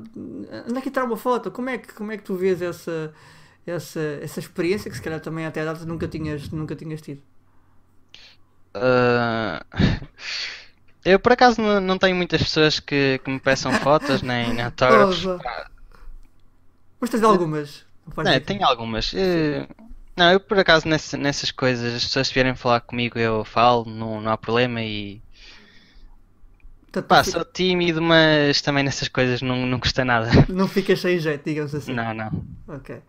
[0.68, 1.52] anda aqui tirar uma foto.
[1.52, 3.14] Como é que, como é que tu vês essa,
[3.66, 7.22] essa, essa experiência que se calhar também até a data nunca tinhas, nunca tinhas tido?
[8.74, 9.62] Ah,
[11.06, 14.66] eu por acaso não, não tenho muitas pessoas que, que me peçam fotos nem, nem
[14.66, 15.26] autógrafos.
[15.26, 15.70] Opa.
[17.00, 17.86] Mas tens algumas.
[18.06, 19.14] Não Não, tenho algumas.
[19.14, 19.68] Eh,
[20.18, 23.86] Não, eu por acaso nessa- nessas coisas, as pessoas se vierem falar comigo, eu falo,
[23.86, 25.22] não, não há problema e
[26.92, 30.30] Portanto, pá, sou tímido, mas também nessas coisas não, não custa nada.
[30.48, 31.94] não ficas sem jeito, digamos assim.
[31.94, 32.32] Não, não.
[32.68, 33.02] Ok.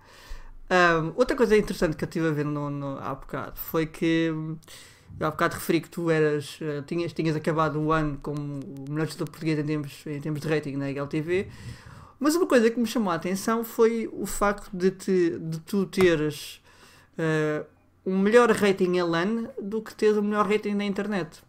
[0.71, 4.31] Ahm, outra coisa interessante que eu estive a ver no, no- há bocado foi que
[4.33, 4.59] hum,
[5.19, 8.91] eu há bocado referi que tu eras, eh, tinhas, tinhas acabado o ano como o
[8.91, 11.49] melhor jogador português em termos, em termos de rating na HLTV,
[12.19, 15.87] mas uma coisa que me chamou a atenção foi o facto de, te, de tu
[15.87, 16.61] teres
[17.17, 17.65] eh,
[18.05, 21.43] um melhor rating em LAN do que teres o melhor rating na internet.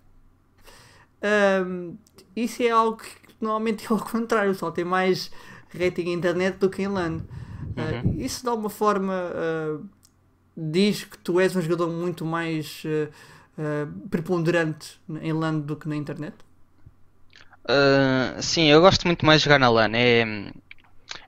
[1.21, 1.95] Ahm,
[2.35, 3.09] isso é algo que
[3.41, 5.31] normalmente é ao contrário, só tem mais
[5.69, 7.17] rating em internet do que em LAN.
[7.17, 9.85] Uh, isso de alguma forma uh,
[10.55, 13.11] diz que tu és um jogador muito mais uh,
[13.57, 16.35] uh, preponderante em LAN do que na internet?
[17.67, 19.91] Ah, sim, eu gosto muito mais de jogar na LAN.
[19.93, 20.51] É,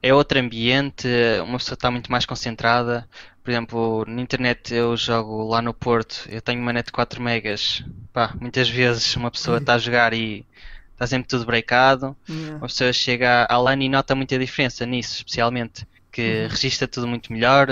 [0.02, 1.08] é outro ambiente,
[1.44, 3.08] uma pessoa está muito mais concentrada.
[3.44, 7.22] Por exemplo, na internet eu jogo lá no Porto, eu tenho uma net de 4
[7.22, 7.84] megas.
[8.14, 10.46] Pá, muitas vezes uma pessoa está a jogar e
[10.92, 12.16] está sempre tudo breakado.
[12.30, 12.58] Yeah.
[12.58, 15.88] Uma pessoa chega à LAN e nota muita diferença nisso, especialmente.
[16.12, 17.70] Que registra tudo muito melhor,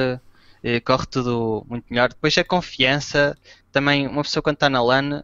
[0.63, 2.09] eh, corre tudo muito melhor.
[2.09, 3.37] Depois a confiança,
[3.75, 5.21] também uma pessoa quando está na LAN,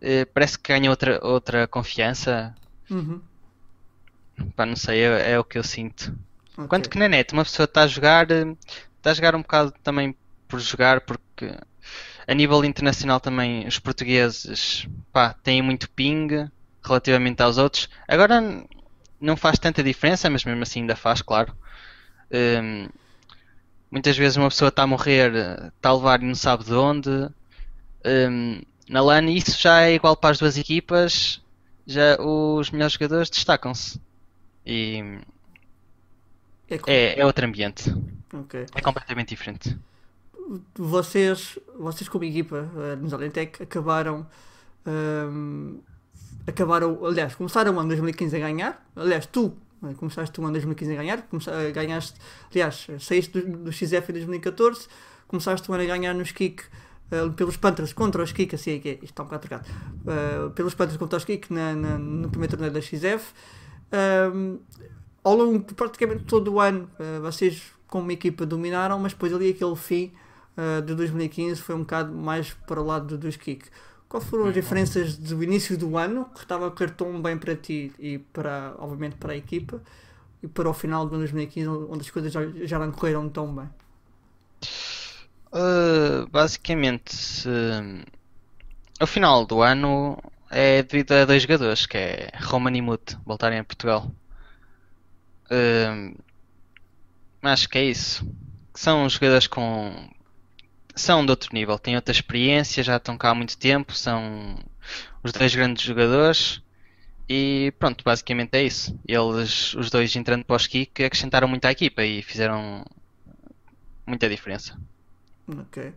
[0.00, 2.52] eh, parece que ganha outra, outra confiança.
[2.90, 3.22] Uhum.
[4.56, 6.12] Pá, não sei, é, é o que eu sinto.
[6.58, 6.66] Ok.
[6.66, 8.52] Quanto que na net, uma pessoa está a jogar, eh,
[8.96, 10.16] está a jogar um bocado também
[10.48, 11.56] por jogar, porque
[12.26, 16.50] a nível internacional também os portugueses, pá, têm muito ping
[16.82, 17.88] relativamente aos outros.
[18.08, 18.42] Agora
[19.20, 21.56] não faz tanta diferença, mas mesmo assim ainda faz, claro.
[22.32, 22.88] Hum,
[23.88, 26.74] muitas vezes uma pessoa está a morrer, eh, está a levar e não sabe de
[26.74, 27.30] onde.
[28.04, 31.42] Hum, na LAN isso já é igual para as duas equipas,
[31.86, 34.00] já os melhores jogadores destacam-se.
[34.66, 35.18] E
[36.68, 37.84] É co- é, é outro ambiente.
[38.32, 38.66] ok.
[38.74, 39.76] É completamente diferente.
[40.76, 44.26] Vocês, vocês como equipa uh, nos Alentec acabaram
[44.86, 45.78] ahm,
[46.46, 48.86] acabaram, aliás, começaram o ano 2015 a ganhar.
[48.94, 52.14] Aliás, tu eh, começaste o ano 2015 a ganhar, começa- eh, ganhaste,
[52.52, 54.86] aliás, saíste do, do XF em 2014,
[55.26, 56.64] começaste o ano a ganhar nos Kik
[57.10, 59.68] eh, pelos Panthers contra os Kik, assim é que é, isto está um bocado trocado,
[60.06, 63.32] Eh, pelos Panthers contra os Kik na, na- no primeiro torneio da XF.
[63.92, 64.58] Ahm,
[65.22, 69.50] ao longo de praticamente todo o ano, eh, vocês como equipa dominaram, mas depois ali
[69.50, 70.12] aquele fim
[70.86, 73.66] de 2015 foi um bocado mais para o lado do- dos Kik.
[74.08, 77.56] Quais foram as diferenças do início do ano, que estava a correr tão bem para
[77.56, 79.82] ti e para, obviamente, para a equipa,
[80.42, 83.68] e para o final ano 2015, onde as coisas já, já não correram tão bem?
[85.54, 87.14] Uh, basicamente,
[87.48, 88.02] hum,
[89.00, 90.18] o final do ano
[90.50, 94.10] é devido a dois jogadores, que é Roman e Mute, voltarem a Portugal.
[95.50, 96.16] Hum,
[97.42, 98.26] acho que é isso.
[98.74, 100.10] São jogadores com.
[100.96, 104.58] São de outro nível, têm outra experiência, já estão cá há muito tempo, são
[105.22, 106.62] os dois grandes jogadores.
[107.28, 108.98] E pronto, basicamente é isso.
[109.06, 112.84] Eles, os dois entrando para os kick, acrescentaram muito à equipa e fizeram
[114.06, 114.78] muita diferença.
[115.48, 115.92] Ok.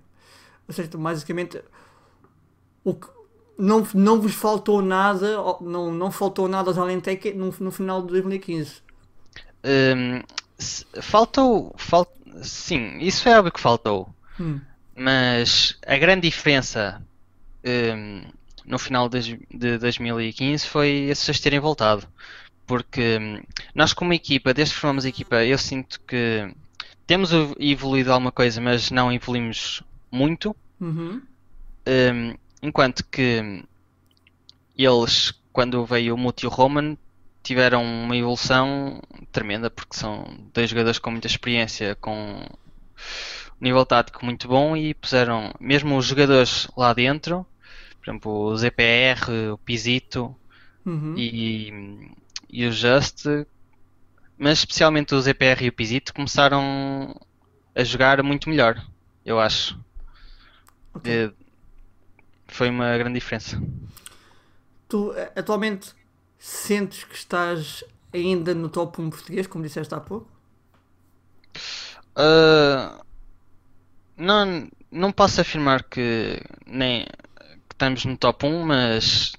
[0.68, 1.64] Ou seja, basicamente,
[2.84, 3.08] o que,
[3.58, 8.08] não, não vos faltou nada, não, não faltou nada aos Alentec no, no final de
[8.10, 8.82] 2015.
[9.64, 10.22] Hum,
[10.58, 12.08] se- faltou, fal-
[12.44, 14.68] sim, isso é óbvio que faltou, Hum.
[14.96, 17.04] mas a grande diferença
[17.66, 18.24] hum,
[18.66, 22.08] no final de, de 2015 foi esses terem voltado,
[22.68, 23.42] porque hum,
[23.76, 26.54] nós como equipa, desde que formamos a equipa, eu sinto que
[27.08, 31.22] temos ev- evoluído alguma coisa, mas não evoluímos muito, Uhum.
[31.88, 33.64] hum, enquanto que
[34.78, 36.98] eles, quando veio o Muti e o Roman,
[37.44, 39.02] tiveram uma evolução
[39.32, 44.94] tremenda, porque são dois jogadores com muita experiência, com um nível tático muito bom e
[44.94, 47.46] puseram, mesmo os jogadores lá dentro,
[48.02, 50.36] por exemplo, o ZPR, o Pizito
[50.86, 51.16] Uhum.
[51.18, 51.72] e,
[52.50, 53.26] e o Just,
[54.38, 57.16] mas especialmente o ZPR e o Pizito começaram
[57.76, 58.82] a jogar muito melhor,
[59.26, 59.80] eu acho.
[60.94, 61.08] Ok.
[61.08, 61.32] Eh,
[62.48, 63.58] Foi uma grande diferença.
[64.90, 65.94] Tu eh, atualmente
[66.40, 67.84] sentes que estás
[68.14, 70.30] ainda no top 1 português, como disseste há pouco?
[72.16, 73.02] Ah,
[74.18, 79.34] não, não posso afirmar que nem que estamos no top 1, mas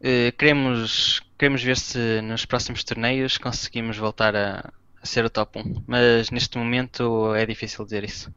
[0.00, 4.72] eh, queremos, queremos ver se nos próximos torneios conseguimos voltar a,
[5.02, 5.84] a ser o top 1.
[5.86, 8.32] Mas neste momento é difícil dizer isso.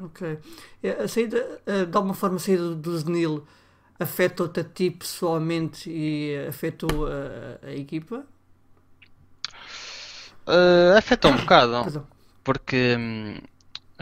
[0.00, 0.38] Ok.
[0.82, 3.46] É, A saída, eh, de alguma forma, a saída do Zenil
[3.98, 8.26] afetou-te a ti pessoalmente e afetou a, a equipa?
[10.46, 12.06] Eh, afetou um bocado, Perdão.
[12.44, 13.36] porque hum,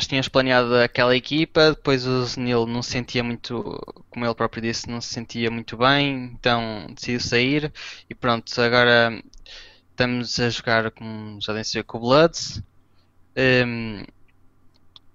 [0.00, 3.78] nós tínhamos planeado aquela equipa, depois o Zenil não se sentia muito,
[4.08, 7.70] como ele próprio disse, não se sentia muito bem, então decidiu sair
[8.08, 9.22] e pronto, agora
[9.90, 12.62] estamos a jogar, como já disse, com o Bloods.
[13.36, 14.02] Hum,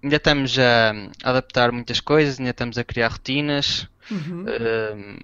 [0.03, 3.89] ainda estamos a adaptar muitas coisas, ainda estamos a criar rotinas.
[4.11, 4.45] Uhum.
[4.45, 5.17] Hum,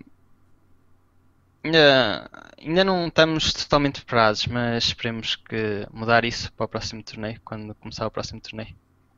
[1.64, 7.39] ainda, ainda não estamos totalmente preparados, mas esperemos que mudar isso para o próximo torneio,
[7.45, 8.76] quando começar o próximo torneio.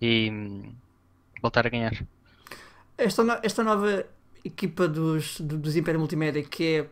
[0.09, 0.75] E hum,
[1.43, 1.95] voltar a ganhar.
[2.97, 4.05] Esta, no- esta nova
[4.43, 6.89] equipa dos, do- dos Império Multimédia, que é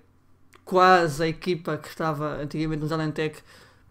[0.66, 3.42] quase a equipa que estava antigamente nos Alentec,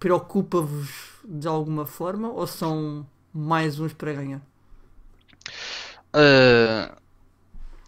[0.00, 0.90] preocupa-vos
[1.24, 4.42] de alguma forma ou são mais uns para ganhar?
[6.14, 6.94] Uh,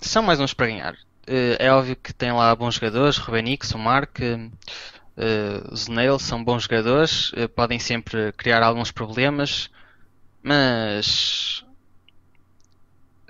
[0.00, 0.94] são mais uns para ganhar.
[1.28, 6.64] Uh, é óbvio que tem lá bons jogadores, Rubenix, o Mark, uh, Zeneil, são bons
[6.64, 9.70] jogadores, uh, podem sempre criar alguns problemas,
[10.42, 11.64] mas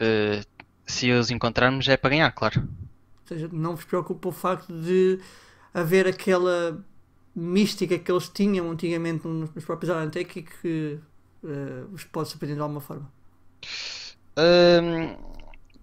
[0.01, 0.45] uh,
[0.87, 2.61] se os encontrarmos é para ganhar, claro.
[2.61, 5.21] Ou seja, não vos preocupa o facto de
[5.73, 6.85] haver aquela
[7.35, 10.99] mística que eles tinham antigamente nos, próprios Alentec e que
[11.45, 13.11] eh, os pode surpreender de alguma forma.
[14.37, 15.17] Um,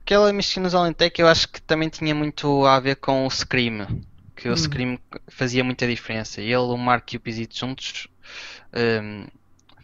[0.01, 3.87] aquela mística nos Alentec eu acho que também tinha muito a ver com o Scream,
[4.35, 4.57] que o Hum.
[4.57, 6.41] Scream fazia muita diferença.
[6.41, 8.07] Ele, o Mark e o Pizito juntos
[8.73, 9.25] um,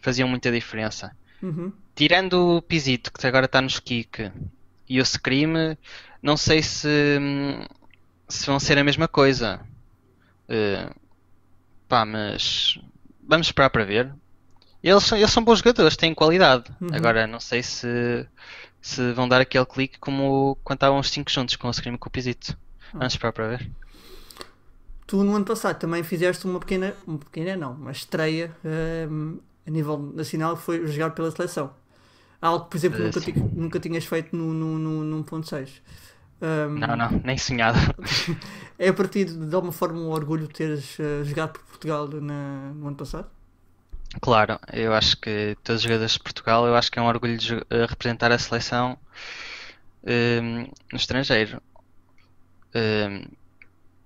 [0.00, 1.16] faziam muita diferença.
[1.42, 1.72] Uhum.
[1.94, 4.30] Tirando o Pizito, que agora está nos Kick,
[4.88, 5.76] e o Scream,
[6.22, 7.18] não sei se,
[8.28, 9.60] se vão ser a mesma coisa.
[10.48, 10.94] Uh,
[11.88, 12.78] pá, mas
[13.26, 14.12] vamos esperar para ver.
[14.82, 16.70] Eles são, eles são bons jogadores, têm qualidade.
[16.80, 16.88] Uhum.
[16.92, 18.26] Agora, não sei se,
[18.80, 21.98] se vão dar aquele clique como quando estavam os 5 juntos com o Scream e
[21.98, 22.56] com o Pizito.
[22.92, 23.70] Vamos esperar para ver.
[25.06, 29.70] Tu no ano passado também fizeste uma pequena, uma pequena não, uma estreia ehm, a
[29.70, 31.74] nível nacional foi jogar pela seleção.
[32.40, 33.22] Algo que, por exemplo, Eh, nunca,
[33.54, 35.82] nunca tinhas feito no, no, no, no 1.6.
[36.42, 37.78] Ehm, Não, não, nem sonhado.
[38.78, 42.72] É a partir de, de alguma forma um orgulho teres eh, jogado por Portugal na-
[42.74, 43.28] no ano passado?
[44.20, 47.36] Claro, eu acho que todos os jogadores de Portugal, eu acho que é um orgulho
[47.38, 48.98] de eh, representar a seleção
[50.04, 51.60] ehm, no estrangeiro.
[52.74, 53.28] Ehm,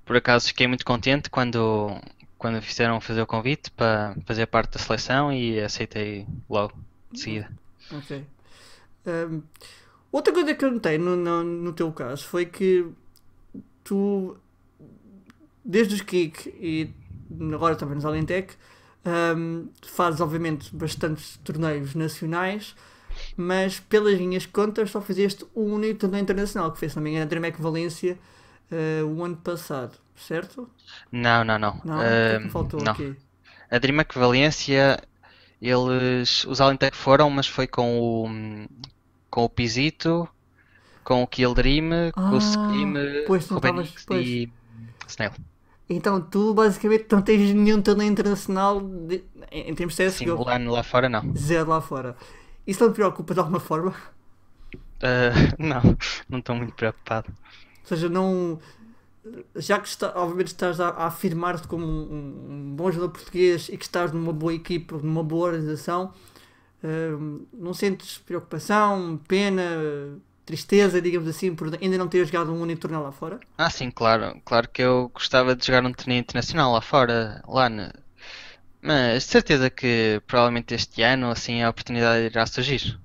[0.05, 2.01] por acaso fiquei muito contente quando,
[2.41, 6.73] quando fizeram fazer o convite para fazer parte da seleção e aceitei logo
[7.13, 7.51] de seguida.
[7.93, 8.25] Ok.
[9.07, 9.43] Ehm,
[10.11, 12.89] outra coisa que eu notei no, no, no teu caso foi que
[13.85, 14.39] tu,
[15.63, 16.91] desde os Kick e
[17.53, 18.55] agora também nos Alentec,
[19.05, 22.75] ehm, fazes obviamente bastantes torneios nacionais,
[23.37, 27.61] mas pelas minhas contas só fizeste um único torneio internacional, que me engano, a Dreamhack
[27.61, 28.19] Valência
[28.71, 30.69] eh, o ano passado, certo?
[31.13, 31.81] Não, não, não.
[31.85, 31.97] Não?
[31.97, 32.93] o que é que faltou não.
[32.93, 33.17] aqui?
[33.71, 35.01] A DreamHack Valência,
[35.61, 38.67] eles, os Alentec foram, mas foi com o,
[39.31, 40.29] com o Pizito,
[41.05, 42.95] com o Kill Dream, com Ah, o Scream,
[43.27, 44.27] pois, estavas- Rubenix pois.
[44.27, 44.53] e
[45.07, 45.33] Snail.
[45.89, 50.45] Então tu basicamente não tens nenhum torneio internacional de- em, em termos de Sim, CSGO.
[50.45, 51.35] lá, lá fora não.
[51.37, 52.17] Zero lá fora.
[52.67, 53.93] Isso não te preocupa de alguma forma?
[55.03, 55.97] Ah, não,
[56.29, 57.33] não estou muito preocupado.
[57.91, 58.59] Ou seja, não.
[59.55, 63.77] Já que está, obviamente estás a, a afirmar-te como um, um bom jogador português e
[63.77, 66.13] que estás numa boa equipa, numa boa organização,
[66.85, 69.63] hum, não sentes preocupação, pena,
[70.47, 73.41] tristeza, digamos assim, por ainda não ter jogado um único torneio lá fora?
[73.57, 74.41] Ah, sim, claro.
[74.45, 77.93] Claro que eu gostava de jogar um torneio internacional lá fora, lá na...
[78.83, 83.01] Mas de certeza que provavelmente este ano assim a oportunidade irá surgir.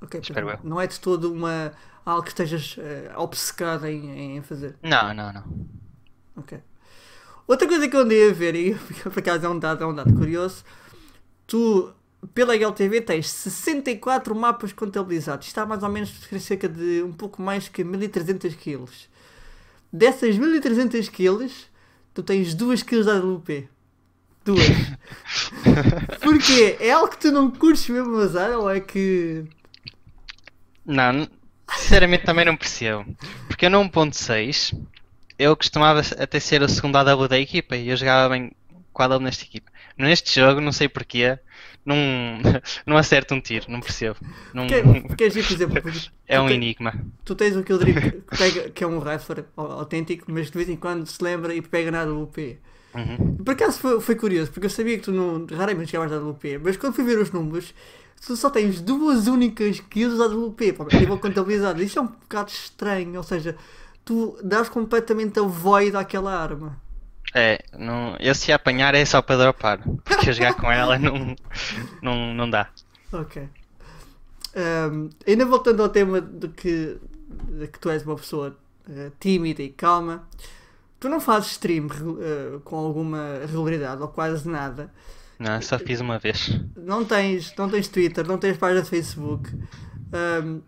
[0.00, 0.58] Ok, Espero eu.
[0.62, 1.72] não é de todo uma,
[2.04, 4.76] algo que estejas eh, obcecado em, em fazer.
[4.82, 5.44] Não, não, não.
[6.36, 6.58] Ok.
[7.46, 9.94] Outra coisa que eu andei a ver, e por acaso é um dado, é um
[9.94, 10.64] dado curioso,
[11.46, 11.92] tu,
[12.34, 15.46] pela HLTV, tens 64 mapas contabilizados.
[15.46, 19.08] Está mais ou menos cerca de um pouco mais que 1300 quilos.
[19.92, 21.68] Dessas 1300 quilos,
[22.14, 23.68] tu tens 2 quilos de AWP.
[24.44, 24.66] Duas.
[26.20, 26.76] Porquê?
[26.80, 29.44] É algo que tu não curtes mesmo azar ou é que.
[30.84, 31.28] Não,
[31.76, 33.04] sinceramente também não percebo.
[33.48, 34.72] Porque eu no 1.6
[35.38, 38.52] eu costumava até ser o segundo AW da equipa e eu jogava bem
[38.92, 39.70] com a AW nesta equipa.
[39.98, 41.38] neste jogo, não sei porquê,
[41.84, 41.96] não,
[42.86, 44.16] não acerta um tiro, não percebo.
[44.52, 45.82] Não, Porque, porque é por exemplo,
[46.28, 46.94] é um te- enigma.
[47.24, 50.68] Tu tens o Kildrip que, pega- que é um rifler au- autêntico, mas de vez
[50.68, 52.58] em quando se lembra e pega na AWP.
[52.94, 53.36] Uhum.
[53.44, 56.58] Por acaso foi, foi curioso, porque eu sabia que tu não, raramente chegavas da AWP,
[56.58, 57.72] mas quando fui ver os números,
[58.24, 61.82] tu só tens duas únicas kills da AWP, pá, a nível contabilizado.
[61.82, 63.56] Isso é um bocado estranho, ou seja,
[64.04, 66.80] tu dás completamente a void àquela arma.
[67.34, 70.98] É, não, eu se a apanhar é só para dropar, porque eu jogar com ela
[70.98, 71.34] não,
[72.02, 72.68] não, não dá.
[73.10, 73.48] Ok.
[74.54, 76.98] Ahm, ainda voltando ao tema de que,
[77.48, 78.54] de que tu és uma pessoa
[78.88, 80.28] eh, tímida e calma,
[81.00, 81.86] tu não fazes stream
[82.20, 84.92] eh, com alguma regularidade ou quase nada.
[85.38, 86.50] Não, só fiz uma vez.
[86.74, 89.50] Não tens, não tens Twitter, não tens página de Facebook.
[90.12, 90.60] Ahm,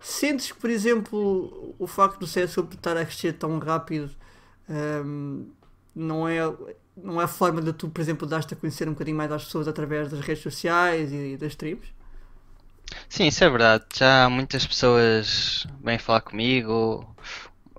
[0.00, 4.10] sentes que, por exemplo, o facto do CSGO estar a crescer tão rápido
[4.68, 5.46] ahm,
[5.94, 6.40] não, é,
[6.96, 9.44] não é a forma de tu, por exemplo, dar-te a conhecer um bocadinho mais às
[9.46, 11.88] pessoas através das redes sociais e das streams?
[13.08, 13.84] Sim, isso é verdade.
[13.94, 17.06] Já há muitas pessoas vêm falar comigo.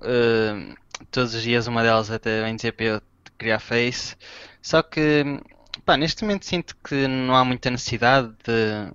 [0.02, 0.74] eh,
[1.10, 3.02] todos os dias uma delas até vem dizer para eu
[3.38, 4.16] criar face.
[4.62, 5.24] Só que,
[5.84, 8.92] pá, neste momento sinto que não há muita necessidade de,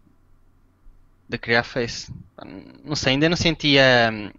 [1.29, 2.11] de criar face.
[2.35, 2.43] Pá,
[2.83, 4.31] Não sei, ainda não sentia hum,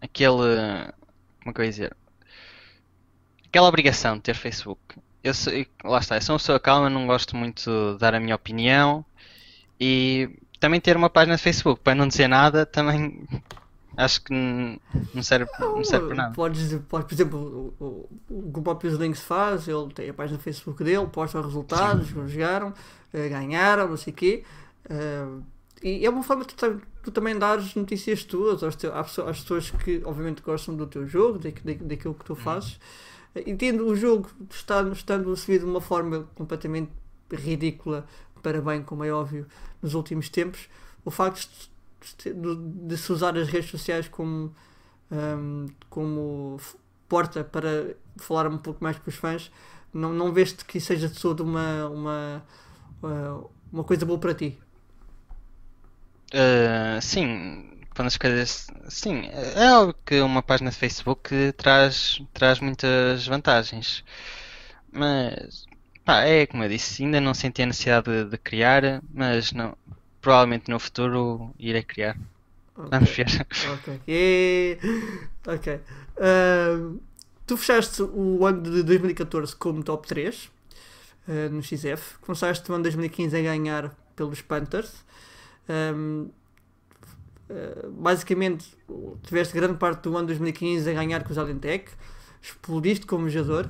[0.00, 0.92] aquele.
[1.40, 1.96] Como é que eu ia dizer?
[3.46, 4.80] Aquela obrigação de ter Facebook.
[5.22, 5.52] Eu sou,
[5.84, 9.04] lá está, eu sou uma pessoa calma, não gosto muito de dar a minha opinião
[9.80, 10.28] e
[10.60, 13.26] também ter uma página de Facebook para não dizer nada também
[13.98, 14.32] acho que
[15.14, 16.34] não serve, não serve para nada.
[16.34, 20.36] Podes, podes, por exemplo, o, o, que o próprio Links faz, ele tem a página
[20.38, 22.72] no Facebook dele, posta os resultados, jogaram,
[23.12, 24.44] eh, ganharam, não sei o quê.
[24.88, 25.26] eh,
[25.82, 29.70] e é uma forma de tu, tu também dares notícias tuas às, pessoas, às pessoas
[29.70, 32.78] que obviamente gostam do teu jogo, da, da, daquilo que tu fazes.
[33.34, 36.90] Eh, E tendo o jogo estando, estando subido de uma forma completamente
[37.32, 38.06] ridícula,
[38.42, 39.46] para bem, como é óbvio,
[39.82, 40.68] nos últimos tempos,
[41.04, 41.70] o facto de,
[42.34, 44.54] de, se usar as redes sociais como,
[45.10, 46.60] hum, como
[47.08, 49.50] porta para falar um pouco mais com os fãs,
[49.92, 52.44] não, não vês que seja de todo uma, uma,
[53.02, 54.58] uh, uma coisa boa para ti.
[56.34, 58.68] Uh, sim, quando as coisas.
[58.88, 64.04] Sim, é óbvio que uma página de Facebook traz, traz muitas vantagens.
[64.92, 65.66] Mas,
[66.04, 69.76] pá, é como eu disse, ainda não senti a necessidade de, de criar, mas não,
[70.20, 72.16] provavelmente no futuro irei criar.
[72.76, 73.46] Vamos ver.
[73.72, 74.00] Ok.
[75.46, 75.80] Ok.
[76.20, 76.98] Ahm,
[77.46, 80.50] tu fechaste o ano de 2014 como top 3
[81.28, 82.18] ah, no XF.
[82.20, 85.04] Começaste o ano de 2015 a ganhar pelos Panthers.
[85.68, 86.28] Ahm,
[87.50, 88.66] ah, basicamente,
[89.24, 91.90] tiveste grande parte do ano de 2015 a ganhar com os Alentec.
[92.40, 93.68] Explodiste como jogador.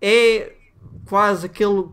[0.00, 0.52] É
[1.06, 1.88] quase aquele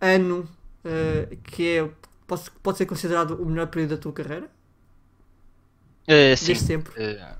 [0.00, 0.48] ano
[0.84, 1.90] ah, que é,
[2.26, 4.50] pode, pode ser considerado o melhor período da tua carreira?
[6.08, 6.94] Uh, sim, Desde sempre.
[6.96, 7.38] uh,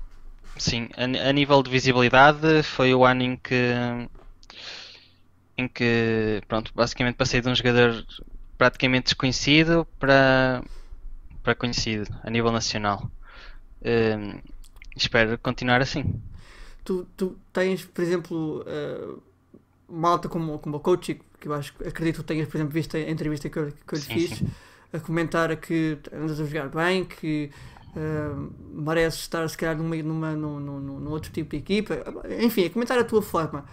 [0.57, 3.55] sim, a, a nível de visibilidade foi o ano em que
[5.57, 8.05] em que, pronto, basicamente passei de um jogador
[8.57, 10.63] praticamente desconhecido para
[11.43, 13.11] para conhecido a nível nacional.
[13.85, 14.41] Um,
[14.97, 16.21] espero continuar assim.
[16.83, 19.15] tu, tu tens, por exemplo, eh,
[19.89, 23.01] malta como, como a coach, que eu acho, acredito que tenhas, por exemplo, visto a
[23.01, 24.47] entrevista que eu, que eu lhe fiz, sim.
[24.93, 27.51] A comentar que andas a jogar bem, que
[27.95, 28.29] eh,
[28.73, 31.95] mereces estar se calhar numa, numa, num, num, num outro tipo de equipa,
[32.39, 33.65] enfim, a comentar a tua forma.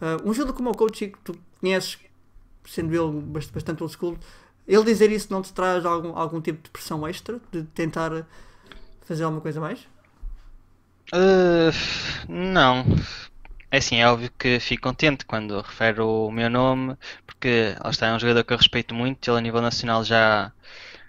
[0.00, 1.98] Eh, um jogador como o coach que tu conheces,
[2.66, 4.18] sendo ele bast- bastante old school,
[4.66, 8.26] ele dizer isso não te traz algum, algum tipo de pressão extra de tentar
[9.06, 9.88] fazer alguma coisa mais?
[11.12, 11.70] Uh,
[12.28, 12.84] não.
[13.70, 16.96] É assim, é óbvio que fico contente quando refere o meu nome,
[17.26, 19.30] porque lá está, é um jogador que eu respeito muito.
[19.30, 20.52] Ele a nível nacional já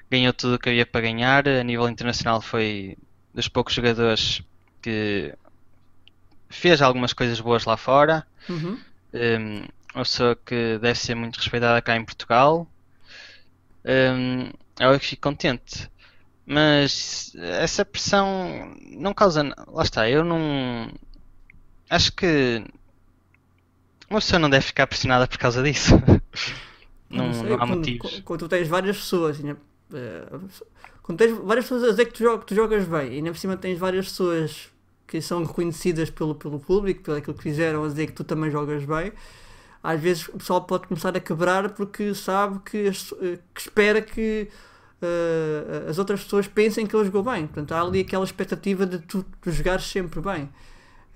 [0.10, 1.47] ganhou tudo o que havia para ganhar.
[1.47, 2.97] A nível internacional foi
[3.34, 4.41] dos poucos jogadores
[4.82, 5.34] que
[6.49, 8.26] fez algumas coisas boas lá fora.
[8.49, 8.80] Uhum.
[9.14, 12.68] Um, uma pessoa que deve ser muito respeitada cá em Portugal.
[13.86, 15.89] Um, é óbvio que fico contente.
[16.45, 19.43] Mas essa pressão não causa.
[19.68, 20.89] Lá está, eu não.
[21.89, 22.63] Acho que
[24.09, 25.93] uma pessoa não deve ficar pressionada por causa disso.
[27.09, 28.21] Não, sei, não há quando, motivos.
[28.25, 29.57] Quando tu tens várias pessoas, ainda,
[29.93, 30.27] eh,
[31.01, 33.38] quando tens várias pessoas a dizer que tu, jogas, tu jogas bem, e ainda por
[33.38, 34.69] cima tens várias pessoas
[35.07, 38.51] que são reconhecidas pelo, pelo público, pelo aquilo que fizeram, a dizer que tu também
[38.51, 39.13] jogas bem,
[39.81, 44.49] às vezes o pessoal pode começar a quebrar porque sabe que, eh, que espera que
[45.01, 47.47] eh, as outras pessoas pensem que ele jogou bem.
[47.47, 50.49] Portanto, há ali aquela expectativa de tu, tu jogares sempre bem.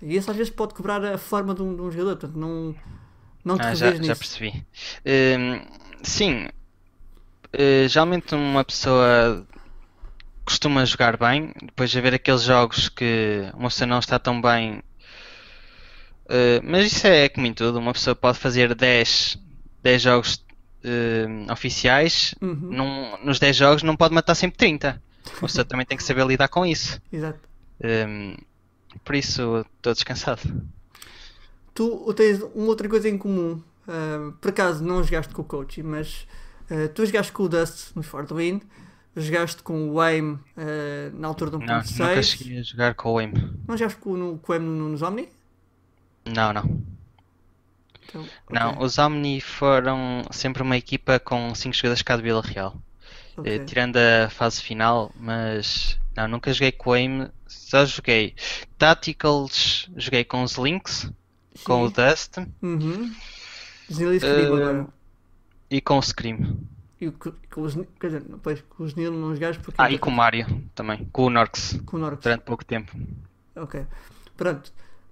[0.02, 2.18] E isso às vezes pode quebrar a forma de um, de um jogador.
[2.18, 2.76] Portanto, não,
[3.46, 4.16] não te Ah, já, já nisso.
[4.18, 4.66] percebi.
[5.06, 5.62] Hum,
[6.04, 6.46] sim,
[7.54, 9.46] uh, geralmente uma pessoa
[10.46, 14.82] costuma jogar bem, depois de haver aqueles jogos que uma pessoa não está tão bem.
[16.26, 19.38] Uh, mas isso é como em tudo, uma pessoa pode fazer 10,
[19.84, 20.36] 10 jogos
[20.86, 22.58] uh, oficiais, Uhum.
[22.72, 25.02] num- nos 10 jogos não pode matar sempre 30.
[25.40, 27.02] Uma pessoa também tem que saber lidar com isso.
[27.12, 27.40] Exato.
[27.84, 28.36] Um,
[29.04, 30.42] por isso estou descansado.
[31.74, 33.62] Tu tens uma outra coisa em comum.
[33.88, 36.28] ah, por acaso não jogaste com o coach, mas
[36.70, 38.62] ah, tu jogaste com o Dust no For the Win,
[39.16, 42.24] jogaste com o Aim ah, na altura do Não, nunca 1.6.
[42.24, 43.34] cheguei a jogar com o AIM.
[43.68, 45.30] Não jogaste com, no, com o Aim no, nos Omni?
[46.26, 46.82] Não, não.
[48.04, 52.82] Então, Não, os Omni foram sempre uma equipa com 5 jogadores cá de Vila Real.
[53.44, 58.36] Eh, tirando a fase final, mas não, nunca joguei com o AIM, só joguei
[58.78, 61.12] Tacticals, joguei com os Lynx,
[61.64, 61.94] com o Sim.
[61.96, 63.14] Dust Uhum.
[63.90, 64.88] E Scream Eh, agora.
[65.70, 66.58] e com o Scream.
[67.00, 70.10] E com os, quer dizer, depois com os Nil não jogaste porque Ah, e com
[70.10, 70.46] o Mario
[70.76, 72.22] também, com o Norx, com o Norte.
[72.24, 72.96] durante pouco tempo.
[73.56, 73.86] Ok.
[74.38, 74.72] Pronto.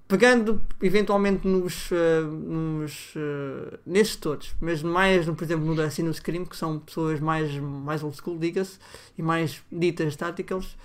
[0.10, 6.02] Pegando eventualmente nos, eh, nos eh, nesses todos, mas mais, por exemplo, no Dust e
[6.02, 8.80] no Scream, que são pessoas mais, mais old school, diga-se,
[9.16, 10.76] e mais ditas táticas,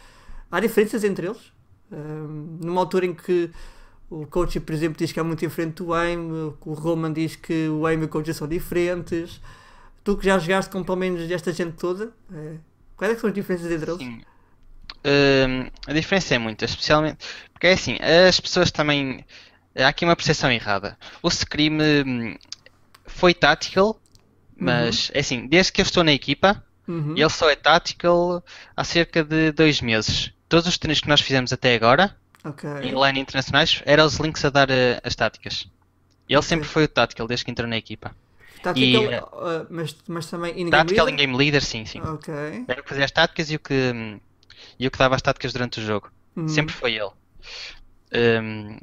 [0.50, 1.40] há diferenças entre eles.
[1.90, 1.96] Eh,
[2.60, 3.50] numa altura em que
[4.10, 6.18] o coach, por exemplo, diz que é muito diferente do aim,
[6.60, 9.40] o Roman diz que o aim e o coach são diferentes.
[10.04, 12.58] Tu que já jogaste com pelo menos esta gente toda, eh,
[12.94, 14.02] quais é são as diferenças entre eles?
[14.02, 14.20] Sim.
[15.06, 17.18] Hum, a diferença é muita, especialmente
[17.52, 17.96] porque é assim,
[18.28, 19.24] as pessoas também.
[19.76, 20.96] Há aqui uma percepção errada.
[21.22, 22.36] O Scream hum,
[23.06, 24.00] foi tactical,
[24.56, 27.14] mas é assim, desde que eu estou na equipa, Uhum.
[27.16, 28.44] ele só é tactical
[28.76, 30.32] há cerca de dois meses.
[30.48, 32.68] Todos os treinos que nós fizemos até agora, Ok.
[32.82, 35.66] em line internacionais, eram os links a dar eh, as táticas.
[36.28, 38.14] Ele sempre foi o tactical desde que entrou na equipa.
[38.62, 41.26] Tactical, E, uh, mas, mas também in-game Tactical em leader?
[41.26, 42.00] game leader, sim, sim.
[42.00, 42.32] Ok.
[42.68, 44.20] Era o que fazia as táticas e o que, hum,
[44.78, 46.10] e o que dava as táticas durante o jogo.
[46.36, 46.48] Uhum.
[46.48, 47.10] Sempre foi ele.
[48.12, 48.78] Hum,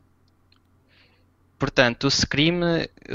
[1.57, 2.59] portanto, o Scream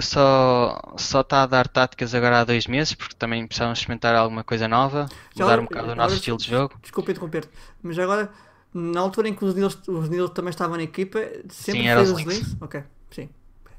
[0.01, 4.45] só só está a dar táticas agora há dois meses, porque também precisávamos experimentar alguma
[4.45, 6.75] coisa nova, Já mudar agora- um bocado o agora nosso estilo de jogo.
[6.81, 7.51] Desculpa interromper-te,
[7.83, 8.31] mas agora,
[8.73, 11.19] na altura em que os Nils, os Nils também estavam na equipa,
[11.49, 12.35] sempre Sim, fez os links.
[12.39, 12.57] links?
[12.61, 13.29] Ok, sim.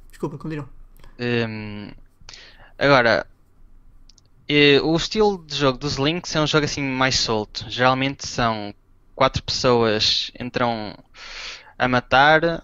[0.09, 0.67] Desculpa, continua.
[1.19, 1.91] Hum,
[2.77, 3.25] agora,
[4.49, 7.65] eh, o estilo de jogo dos Links é um jogo assim mais solto.
[7.69, 8.73] Geralmente são
[9.17, 10.95] quatro pessoas entram
[11.77, 12.63] a matar,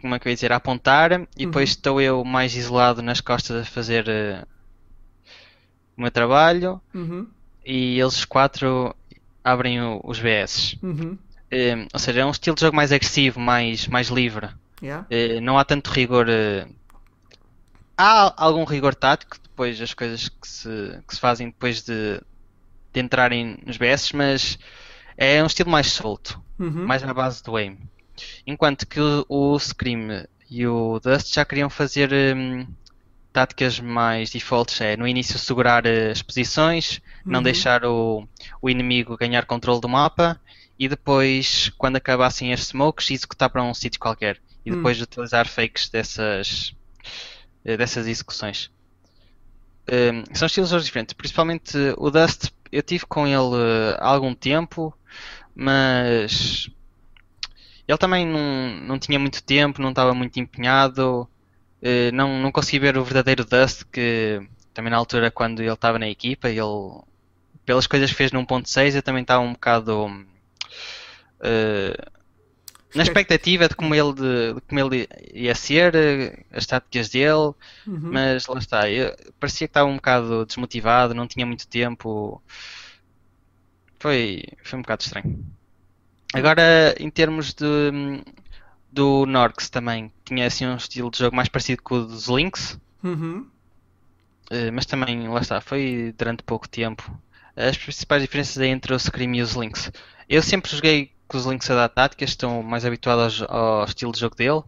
[0.00, 1.76] como é que eu ia dizer, a apontar, e depois Uhum.
[1.76, 4.44] estou eu mais isolado nas costas a fazer eh,
[5.96, 7.34] o meu trabalho, Uhum,
[7.66, 8.94] e eles quatro
[9.44, 10.78] abrem o- os BS.
[10.82, 11.18] uhum,
[11.52, 14.48] Hum, ou seja, é um estilo de jogo mais agressivo, mais, mais livre.
[14.82, 15.04] yeah.
[15.10, 16.26] Eh, não há tanto rigor.
[17.96, 20.68] Há algum rigor tático, depois as coisas que se,
[21.06, 22.20] que se fazem depois de,
[22.92, 24.58] de entrarem nos BS, mas
[25.16, 26.86] é um estilo mais solto, Uhum.
[26.86, 27.78] mais na base do aim.
[28.46, 32.66] Enquanto que o, o Scream e o Dust já queriam fazer hum,
[33.32, 37.42] táticas mais defaults, é no início segurar eh, as posições, não Uhum.
[37.42, 38.28] deixar o,
[38.62, 40.40] o inimigo ganhar controle do mapa
[40.78, 44.74] e depois, quando acabassem as smokes, executar para um sítio qualquer e Hum.
[44.76, 46.74] depois utilizar fakes dessas,
[47.64, 48.70] eh, dessas execuções.
[49.90, 53.54] Um, são estilos diferentes, principalmente o Dust, eu tive com ele
[53.92, 54.96] eh, há algum tempo,
[55.54, 56.70] mas
[57.86, 61.28] ele também não, não tinha muito tempo, não estava muito empenhado,
[61.82, 64.40] eh, não, não consegui ver o verdadeiro Dust, que
[64.74, 67.02] também na altura quando ele estava na equipa, ele
[67.66, 70.08] pelas coisas que fez no 1.6 eu também estava um bocado
[71.40, 71.96] eh,
[72.94, 77.52] na expectativa de como ele, de, de como ele ia ser, eh, as táticas dele,
[77.86, 78.10] Uhum.
[78.10, 82.42] mas lá está, eu, parecia que estava um bocado desmotivado, não tinha muito tempo.
[84.04, 85.42] Foi, foi um bocado estranho.
[86.34, 88.22] Agora, em termos de,
[88.92, 92.78] do Norx também, tinha assim um estilo de jogo mais parecido com o dos Lynx,
[93.02, 93.46] Uhum.
[94.50, 97.02] eh, mas também, lá está, foi durante pouco tempo.
[97.56, 99.90] As principais diferenças é entre o Scream e os Lynx.
[100.28, 104.12] Eu sempre joguei com os Lynx a dar táticas, estou mais habituado ao, ao estilo
[104.12, 104.62] de jogo dele.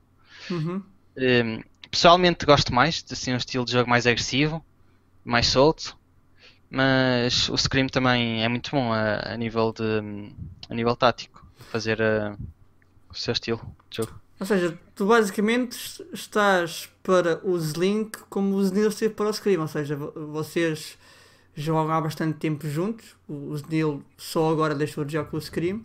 [0.50, 0.82] Uhum.
[1.18, 4.64] Um, pessoalmente gosto mais de assim, um estilo de jogo mais agressivo,
[5.22, 5.94] mais solto,
[6.70, 10.32] mas o Scream também é muito bom a, a nível de
[10.68, 12.36] a nível tático, fazer uh,
[13.10, 13.60] o seu estilo
[13.90, 14.12] de jogo.
[14.40, 19.32] Ou seja, tu basicamente es- estás para o Slink como o Znil esteve para o
[19.32, 20.98] Scream, ou seja, vo- vocês
[21.54, 25.84] jogam há bastante tempo juntos, o Znil só agora deixou de jogar com o Scream,